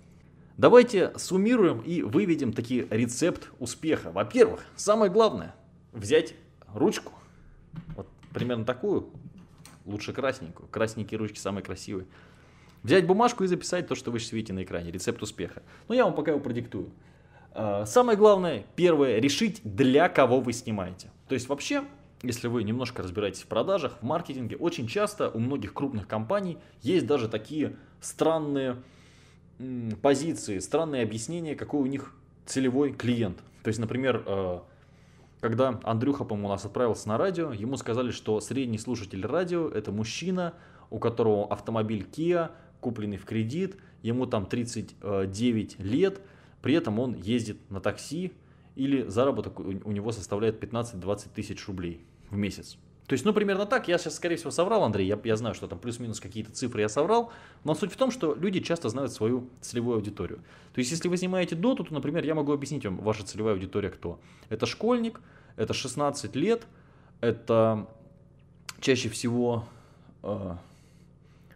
[0.58, 4.12] Давайте суммируем и выведем таки рецепт успеха.
[4.12, 5.56] Во-первых, самое главное,
[5.94, 6.34] взять
[6.74, 7.14] ручку,
[7.96, 9.10] вот примерно такую,
[9.86, 10.68] лучше красненькую.
[10.70, 12.08] Красненькие ручки самые красивые.
[12.84, 15.62] Взять бумажку и записать то, что вы сейчас видите на экране, рецепт успеха.
[15.88, 16.92] Но я вам пока его продиктую.
[17.54, 21.12] А, самое главное, первое, решить, для кого вы снимаете.
[21.28, 21.84] То есть вообще,
[22.24, 27.06] если вы немножко разбираетесь в продажах, в маркетинге, очень часто у многих крупных компаний есть
[27.06, 28.78] даже такие странные
[30.02, 32.16] позиции, странные объяснения, какой у них
[32.46, 33.38] целевой клиент.
[33.64, 34.64] То есть, например, а,
[35.42, 39.92] когда Андрюха, по-моему, у нас отправился на радио, ему сказали, что средний слушатель радио– это
[39.92, 40.54] мужчина,
[40.92, 46.22] у которого автомобиль Kia, купленный в кредит, ему там 39 лет,
[46.62, 48.34] при этом он ездит на такси,
[48.76, 52.78] или заработок у него составляет 15-20 тысяч рублей в месяц.
[53.08, 53.88] То есть, ну, примерно так.
[53.88, 55.06] Я сейчас, скорее всего, соврал, Андрей.
[55.06, 57.32] Я, я знаю, что там плюс-минус какие-то цифры я соврал.
[57.64, 60.40] Но суть в том, что люди часто знают свою целевую аудиторию.
[60.74, 63.90] То есть, если вы снимаете доту, то, например, я могу объяснить вам, ваша целевая аудитория
[63.90, 64.20] кто.
[64.50, 65.20] Это школьник,
[65.58, 66.68] это 16 лет,
[67.20, 67.88] это
[68.80, 69.66] чаще всего
[70.24, 70.56] э,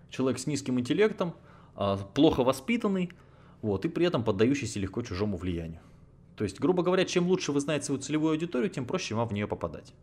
[0.10, 1.34] человек с низким интеллектом,
[1.78, 3.12] э, плохо воспитанный,
[3.62, 5.80] вот, и при этом поддающийся легко чужому влиянию.
[6.36, 9.34] То есть, грубо говоря, чем лучше вы знаете свою целевую аудиторию, тем проще вам в
[9.34, 9.94] нее попадать.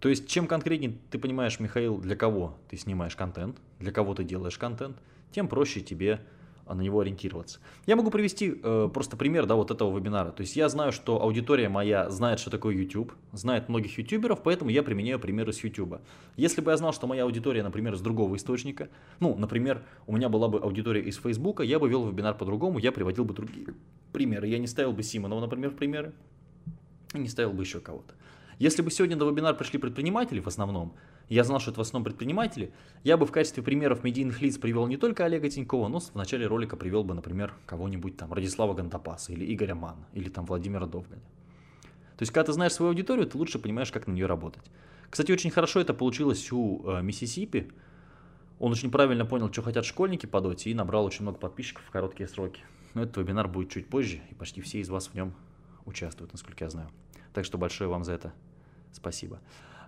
[0.00, 4.24] То есть, чем конкретнее ты понимаешь, Михаил, для кого ты снимаешь контент, для кого ты
[4.24, 4.96] делаешь контент,
[5.32, 6.20] тем проще тебе
[6.66, 7.60] а, на него ориентироваться.
[7.86, 10.32] Я могу привести э, просто пример да, вот этого вебинара.
[10.32, 14.70] То есть я знаю, что аудитория моя знает, что такое YouTube, знает многих ютуберов, поэтому
[14.70, 16.00] я применяю примеры с YouTube.
[16.36, 18.88] Если бы я знал, что моя аудитория, например, с другого источника,
[19.20, 22.90] ну, например, у меня была бы аудитория из Facebook, я бы вел вебинар по-другому, я
[22.90, 23.68] приводил бы другие
[24.12, 24.48] примеры.
[24.48, 26.12] Я не ставил бы Симонова, например, примеры,
[27.14, 28.14] и не ставил бы еще кого-то.
[28.58, 30.94] Если бы сегодня на вебинар пришли предприниматели в основном,
[31.28, 32.72] я знал, что это в основном предприниматели,
[33.04, 36.46] я бы в качестве примеров медийных лиц привел не только Олега Тинькова, но в начале
[36.46, 41.22] ролика привел бы, например, кого-нибудь там, Радислава Гандапаса или Игоря Манна, или там Владимира Довганя.
[42.16, 44.62] То есть, когда ты знаешь свою аудиторию, ты лучше понимаешь, как на нее работать.
[45.10, 47.70] Кстати, очень хорошо это получилось у э, Миссисипи.
[48.58, 51.90] Он очень правильно понял, что хотят школьники по доте, и набрал очень много подписчиков в
[51.90, 52.62] короткие сроки.
[52.94, 55.34] Но этот вебинар будет чуть позже, и почти все из вас в нем
[55.84, 56.88] участвуют, насколько я знаю.
[57.34, 58.32] Так что большое вам за это
[58.96, 59.40] спасибо.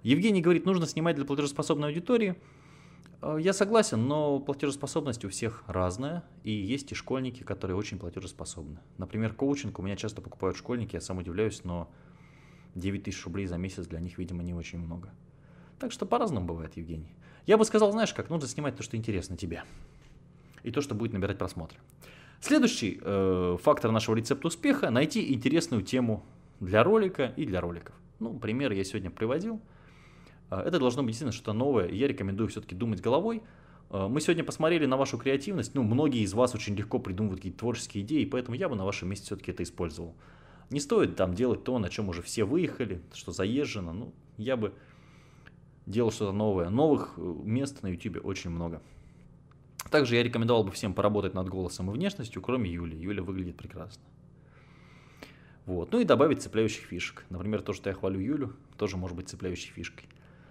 [0.03, 2.37] Евгений говорит, нужно снимать для платежеспособной аудитории.
[3.21, 8.79] Э, я согласен, но платежеспособность у всех разная, и есть и школьники, которые очень платежеспособны.
[8.97, 11.91] Например, коучинг у меня часто покупают школьники, я сам удивляюсь, но
[12.75, 15.13] 9 тысяч рублей за месяц для них, видимо, не очень много.
[15.79, 17.15] Так что по-разному бывает, Евгений.
[17.47, 19.65] Я бы сказал, знаешь как, нужно снимать то, что интересно тебе.
[20.63, 21.79] И то, что будет набирать просмотры.
[22.41, 26.25] Следующий э, фактор нашего рецепта успеха– найти интересную тему
[26.61, 27.95] для ролика и для роликов.
[28.21, 29.61] Ну, пример я сегодня приводил.
[30.51, 31.89] А, это должно быть действительно что-то новое.
[31.89, 33.43] Я рекомендую все-таки думать головой.
[33.91, 35.75] А, мы сегодня посмотрели на вашу креативность.
[35.75, 39.09] Ну, многие из вас очень легко придумывают какие-то творческие идеи, поэтому я бы на вашем
[39.09, 40.15] месте все-таки это использовал.
[40.71, 43.93] Не стоит там делать то, на чем уже все выехали, что заезжено.
[43.93, 44.75] Ну, я бы
[45.87, 46.69] делал что-то новое.
[46.69, 48.83] Новых э, мест на YouTube очень много.
[49.91, 52.99] Также я рекомендовал бы всем поработать над голосом и внешностью, кроме Юли.
[52.99, 54.03] Юля выглядит прекрасно.
[55.69, 55.93] Вот.
[55.93, 57.27] Ну и добавить цепляющих фишек.
[57.29, 60.09] Например, то, что я хвалю Юлю, тоже может быть цепляющей фишкой.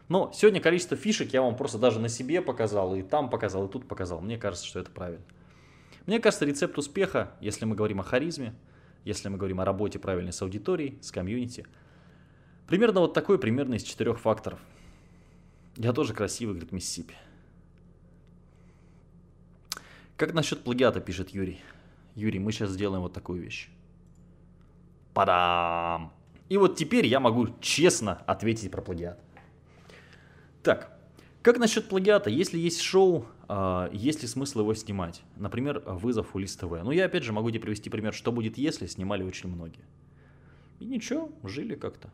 [0.09, 3.71] Но сегодня количество фишек я вам просто даже на себе показал, и там показал, и
[3.71, 4.21] тут показал.
[4.21, 5.25] Мне кажется, что это правильно.
[6.05, 8.53] Мне кажется, рецепт успеха, если мы говорим о харизме,
[9.05, 11.65] если мы говорим о работе правильной с аудиторией, с комьюнити,
[12.67, 14.59] примерно вот такой, примерно из четырех факторов.
[15.77, 17.15] Я тоже красивый, говорит Миссисипи.
[20.15, 21.59] Как насчет плагиата, пишет Юрий.
[22.13, 23.71] Юрий, мы сейчас сделаем вот такую вещь.
[25.17, 26.11] Падам!
[26.47, 29.19] И вот теперь я могу честно ответить про плагиат.
[30.61, 30.95] Так,
[31.41, 32.29] как насчет плагиата?
[32.29, 35.23] Если есть шоу а, есть ли смысл его снимать.
[35.35, 36.69] Например, вызов у Лист ТВ.
[36.83, 39.85] Ну, я опять же могу тебе привести пример, что будет, если снимали очень многие.
[40.79, 42.11] И ничего, жили как-то.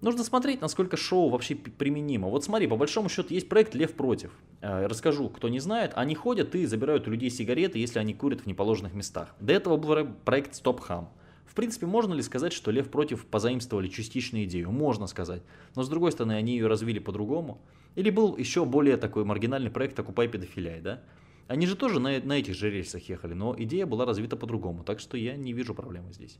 [0.00, 2.28] Нужно смотреть, насколько шоу вообще применимо.
[2.28, 4.30] Вот смотри, по большому счету есть проект «Лев против».
[4.62, 5.92] Э, расскажу, кто не знает.
[5.96, 9.34] Они ходят и забирают у людей сигареты, если они курят в неположенных местах.
[9.38, 11.10] До этого был проект «Стоп Хам».
[11.48, 14.70] В принципе, можно ли сказать, что «Лев против» позаимствовали частичную идею?
[14.70, 15.42] Можно сказать.
[15.74, 17.60] Но с другой стороны, они ее развили по-другому.
[17.96, 21.02] Или был еще более такой маргинальный проект «Окупай педофилиай», да?
[21.46, 24.84] Они же тоже на, на этих же рельсах ехали, но идея была развита по-другому.
[24.84, 26.38] Так что я не вижу проблемы здесь.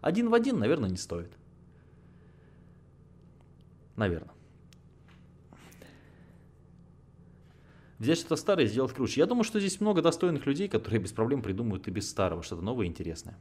[0.00, 1.30] Один в один, наверное, не стоит.
[3.94, 4.34] Наверное.
[8.00, 9.20] Взять что-то старое и сделать круче.
[9.20, 12.62] Я думаю, что здесь много достойных людей, которые без проблем придумают и без старого что-то
[12.62, 13.38] новое и интересное.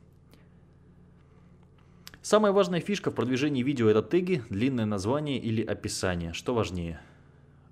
[2.22, 6.34] Самая важная фишка в продвижении видео это теги, длинное название или описание.
[6.34, 7.00] Что важнее?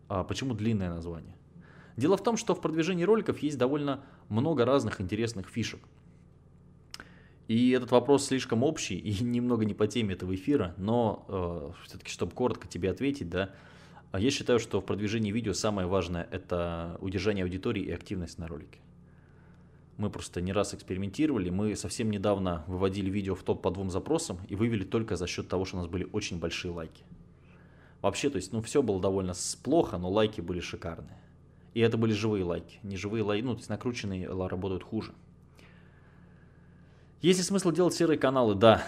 [0.08, 1.36] А почему длинное название?
[1.98, 5.82] Дело в том, что в продвижении роликов есть довольно много разных интересных фишек.
[7.50, 12.10] И этот вопрос слишком общий и немного не по теме этого эфира, но э, все-таки,
[12.10, 13.52] чтобы коротко тебе ответить, да,
[14.14, 18.80] я считаю, что в продвижении видео самое важное– это удержание аудитории и активность на ролике.
[19.98, 24.38] Мы просто не раз экспериментировали, мы совсем недавно выводили видео в топ по двум запросам
[24.48, 27.04] и вывели только за счет того, что у нас были очень большие лайки.
[28.04, 29.34] Вообще, то есть, ну, все было довольно
[29.64, 31.18] плохо, но лайки были шикарные.
[31.74, 32.78] И это были живые лайки.
[32.84, 35.14] Не живые лайки, ну, то есть накрученные работают хуже.
[37.22, 38.54] Есть ли смысл делать серые каналы?
[38.54, 38.84] Да.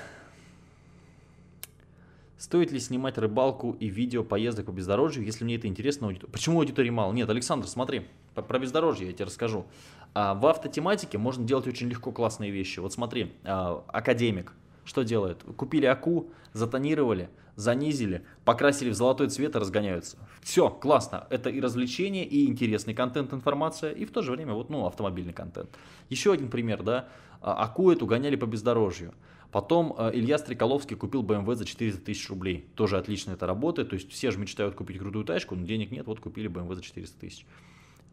[2.38, 6.14] Стоит ли снимать рыбалку и видео поездок по бездорожью, если мне это интересно?
[6.32, 7.12] Почему аудитории мало?
[7.12, 9.66] Нет, Александр, смотри, про бездорожье я тебе расскажу.
[10.14, 12.80] А, в автотематике можно делать очень легко классные вещи.
[12.80, 14.54] Вот смотри, а, академик
[14.90, 15.44] что делает?
[15.56, 20.18] Купили АКУ, затонировали, занизили, покрасили в золотой цвет и разгоняются.
[20.42, 21.28] Все, классно.
[21.30, 25.34] Это и развлечение, и интересный контент, информация, и в то же время вот, ну, автомобильный
[25.34, 25.70] контент.
[26.10, 27.08] Еще один пример, да.
[27.40, 29.14] А, АКУ эту гоняли по бездорожью.
[29.52, 32.68] Потом Илья Стреколовский купил BMW за 400 тысяч рублей.
[32.76, 33.90] Тоже отлично это работает.
[33.90, 36.82] То есть все же мечтают купить крутую тачку, но денег нет, вот купили BMW за
[36.82, 37.46] 400 тысяч.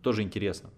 [0.02, 0.70] Тоже интересно.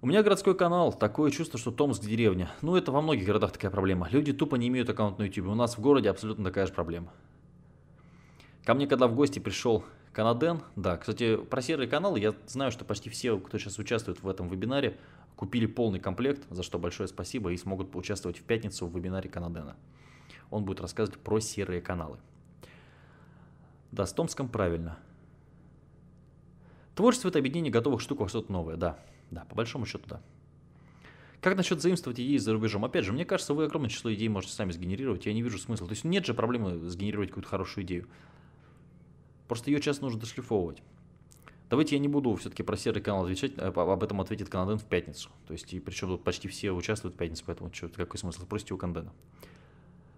[0.00, 2.52] У меня городской канал, такое чувство, что Томск деревня.
[2.62, 4.08] Ну, это во многих городах такая проблема.
[4.12, 5.48] Люди тупо не имеют аккаунт на YouTube.
[5.48, 7.12] У нас в городе абсолютно такая же проблема.
[8.64, 12.84] Ко мне, когда в гости пришел Канаден, да, кстати, про серые каналы, я знаю, что
[12.84, 14.96] почти все, кто сейчас участвует в этом вебинаре,
[15.34, 19.74] купили полный комплект, за что большое спасибо, и смогут поучаствовать в пятницу в вебинаре Канадена.
[20.50, 22.18] Он будет рассказывать про серые каналы.
[23.90, 24.96] Да, с Томском правильно.
[26.94, 28.98] Творчество– это объединение готовых штук во что-то новое, да.
[29.30, 30.20] Да, по большому счету, да.
[31.40, 32.84] Как насчет заимствовать идеи за рубежом?
[32.84, 35.86] Опять же, мне кажется, вы огромное число идей можете сами сгенерировать, я не вижу смысла.
[35.86, 38.08] То есть нет же проблемы сгенерировать какую-то хорошую идею.
[39.46, 40.82] Просто ее часто нужно дошлифовывать.
[41.70, 44.84] Давайте я не буду все-таки про серый канал отвечать, э, об этом ответит Канаден в
[44.84, 45.30] пятницу.
[45.46, 48.42] То есть, и причем тут почти все участвуют в пятницу, поэтому что, какой смысл?
[48.42, 49.12] Спросите у Канадена.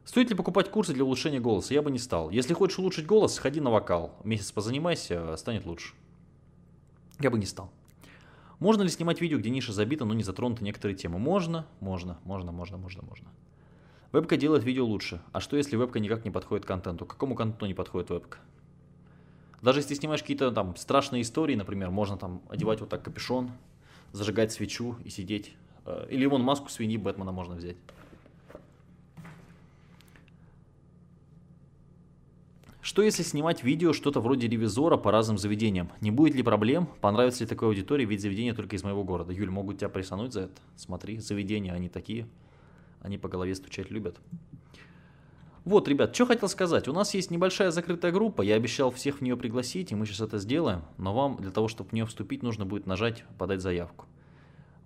[0.04, 1.74] Стоит ли покупать курсы для улучшения голоса?
[1.74, 2.30] Я бы не стал.
[2.30, 4.16] Если хочешь улучшить голос, ходи на вокал.
[4.24, 5.94] Месяц позанимайся, станет лучше.
[7.18, 7.72] Я бы не стал.
[8.60, 11.18] Можно ли снимать видео, где ниша забита, но не затронуты некоторые темы?
[11.18, 13.28] Можно, можно, можно, можно, можно, можно.
[14.12, 15.22] Вебка делает видео лучше.
[15.32, 17.06] А что если вебка никак не подходит к контенту?
[17.06, 18.38] К какому контенту не подходит вебка?
[19.62, 23.50] Даже если снимаешь какие-то там страшные истории, например, можно там одевать вот так капюшон,
[24.12, 25.54] зажигать свечу и сидеть.
[25.86, 27.76] Э, или вон маску свиньи Бэтмена можно взять.
[32.90, 35.92] Что если снимать видео что-то вроде ревизора по разным заведениям?
[36.00, 36.88] Не будет ли проблем?
[37.00, 38.04] Понравится ли такой аудитории?
[38.04, 39.32] Ведь заведения только из моего города.
[39.32, 40.60] Юль, могут тебя присануть за это?
[40.74, 42.26] Смотри, заведения, они такие.
[43.00, 44.16] Они по голове стучать любят.
[45.64, 46.88] Вот, ребят, что хотел сказать.
[46.88, 48.42] У нас есть небольшая закрытая группа.
[48.42, 50.82] Я обещал всех в нее пригласить, и мы сейчас это сделаем.
[50.98, 54.06] Но вам для того, чтобы в нее вступить, нужно будет нажать «Подать заявку».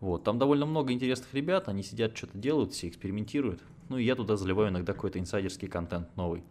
[0.01, 1.71] Вот, там довольно много интересных ребят.
[1.71, 3.63] Они сидят, что-то делают, все экспериментируют.
[3.89, 6.45] Ну и я туда заливаю иногда какой-то инсайдерский контент новый.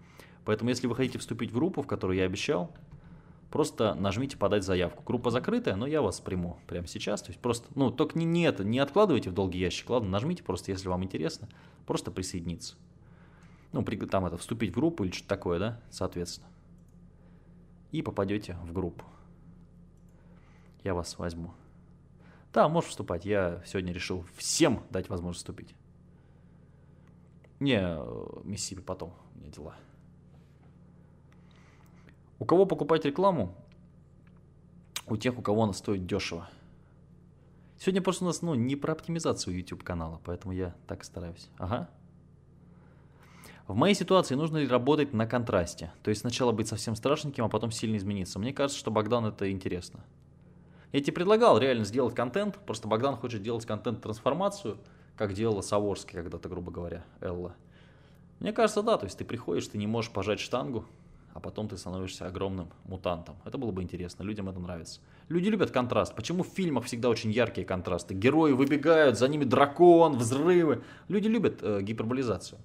[0.46, 2.72] Поэтому, если вы хотите вступить в группу, в которую я обещал,
[3.50, 5.04] просто нажмите «Подать заявку».
[5.04, 7.22] Группа закрытая, но я вас приму прямо сейчас.
[7.22, 10.44] То есть просто, ну, только не, не это, не откладывайте в долгий ящик, ладно, нажмите
[10.44, 11.48] просто, если вам интересно,
[11.86, 12.76] просто присоединиться.
[13.72, 16.48] Ну, при, там это, вступить в группу или что-то такое, да, соответственно.
[17.92, 19.06] И попадете в группу.
[20.84, 21.54] Я вас возьму.
[22.54, 23.26] Да, можешь вступать.
[23.26, 25.74] Я сегодня решил всем дать возможность вступить.
[27.60, 29.76] Не, э, Миссипи потом, у меня дела.
[32.44, 33.56] У кого покупать рекламу?
[35.08, 36.50] У тех, у кого она стоит дешево.
[37.80, 41.48] Сегодня просто у нас ну, не про оптимизацию YouTube канала, поэтому я так стараюсь.
[41.58, 41.90] Ага.
[43.66, 45.94] В моей ситуации нужно ли работать на контрасте?
[46.04, 48.40] То есть сначала быть совсем страшненьким, а потом сильно измениться.
[48.40, 50.04] Мне кажется, что Богдан это интересно.
[50.92, 54.80] Я тебе предлагал реально сделать контент, просто Богдан хочет делать контент-трансформацию,
[55.16, 57.56] как делала Саворский когда-то, грубо говоря, Элла.
[58.42, 60.84] Мне кажется, да, то есть ты приходишь, ты не можешь пожать штангу,
[61.34, 63.36] а потом ты становишься огромным мутантом.
[63.44, 65.02] Это было бы интересно, людям это нравится.
[65.30, 66.16] Люди любят контраст.
[66.16, 68.14] Почему в фильмах всегда очень яркие контрасты?
[68.14, 70.84] Герои выбегают, за ними дракон, взрывы.
[71.08, 72.60] Люди любят э, гиперболизацию.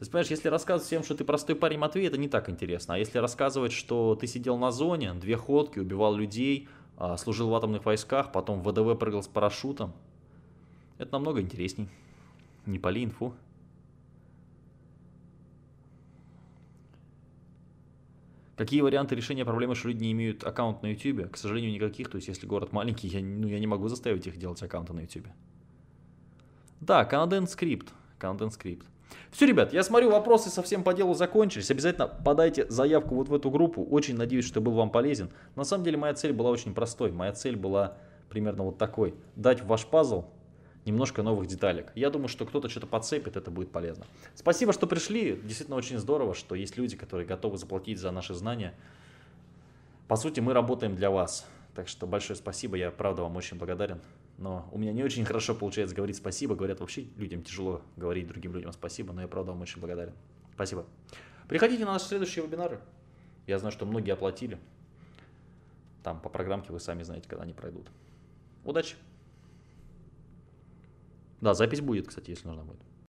[0.00, 2.94] Есть, понимаешь, если рассказывать всем, что ты простой парень Матвей, это не так интересно.
[2.94, 6.68] А если рассказывать, что ты сидел на зоне, две ходки, убивал людей,
[6.98, 9.92] а, служил в атомных войсках, потом в ВДВ прыгал с парашютом,
[10.98, 11.88] это намного интересней.
[12.66, 13.34] Не пали инфу.
[18.56, 21.30] Какие варианты решения проблемы, что люди не имеют аккаунт на YouTube?
[21.30, 22.08] К сожалению, никаких.
[22.08, 25.00] То есть, если город маленький, я, ну, я не могу заставить их делать аккаунты на
[25.00, 25.26] YouTube.
[26.80, 27.88] Да, Content Script.
[28.20, 28.84] Content Script.
[29.32, 31.70] Все, ребят, я смотрю, вопросы совсем по делу закончились.
[31.70, 33.84] Обязательно подайте заявку вот в эту группу.
[33.84, 35.30] Очень надеюсь, что был вам полезен.
[35.56, 37.10] На самом деле, моя цель была очень простой.
[37.10, 37.96] Моя цель была
[38.28, 39.14] примерно вот такой.
[39.34, 40.26] Дать ваш пазл
[40.84, 41.92] немножко новых деталек.
[41.94, 44.04] Я думаю, что кто-то что-то подцепит, это будет полезно.
[44.34, 45.36] Спасибо, что пришли.
[45.36, 48.74] Действительно очень здорово, что есть люди, которые готовы заплатить за наши знания.
[50.08, 51.46] По сути, мы работаем для вас.
[51.74, 54.00] Так что большое спасибо, я правда вам очень благодарен.
[54.38, 56.54] Но у меня не очень хорошо получается говорить спасибо.
[56.54, 60.12] Говорят, вообще людям тяжело говорить другим людям спасибо, но я правда вам очень благодарен.
[60.54, 60.86] Спасибо.
[61.48, 62.80] Приходите на наши следующие вебинары.
[63.46, 64.58] Я знаю, что многие оплатили.
[66.02, 67.88] Там по программке вы сами знаете, когда они пройдут.
[68.64, 68.96] Удачи!
[71.40, 72.80] Да, запись будет, кстати, если нужно будет.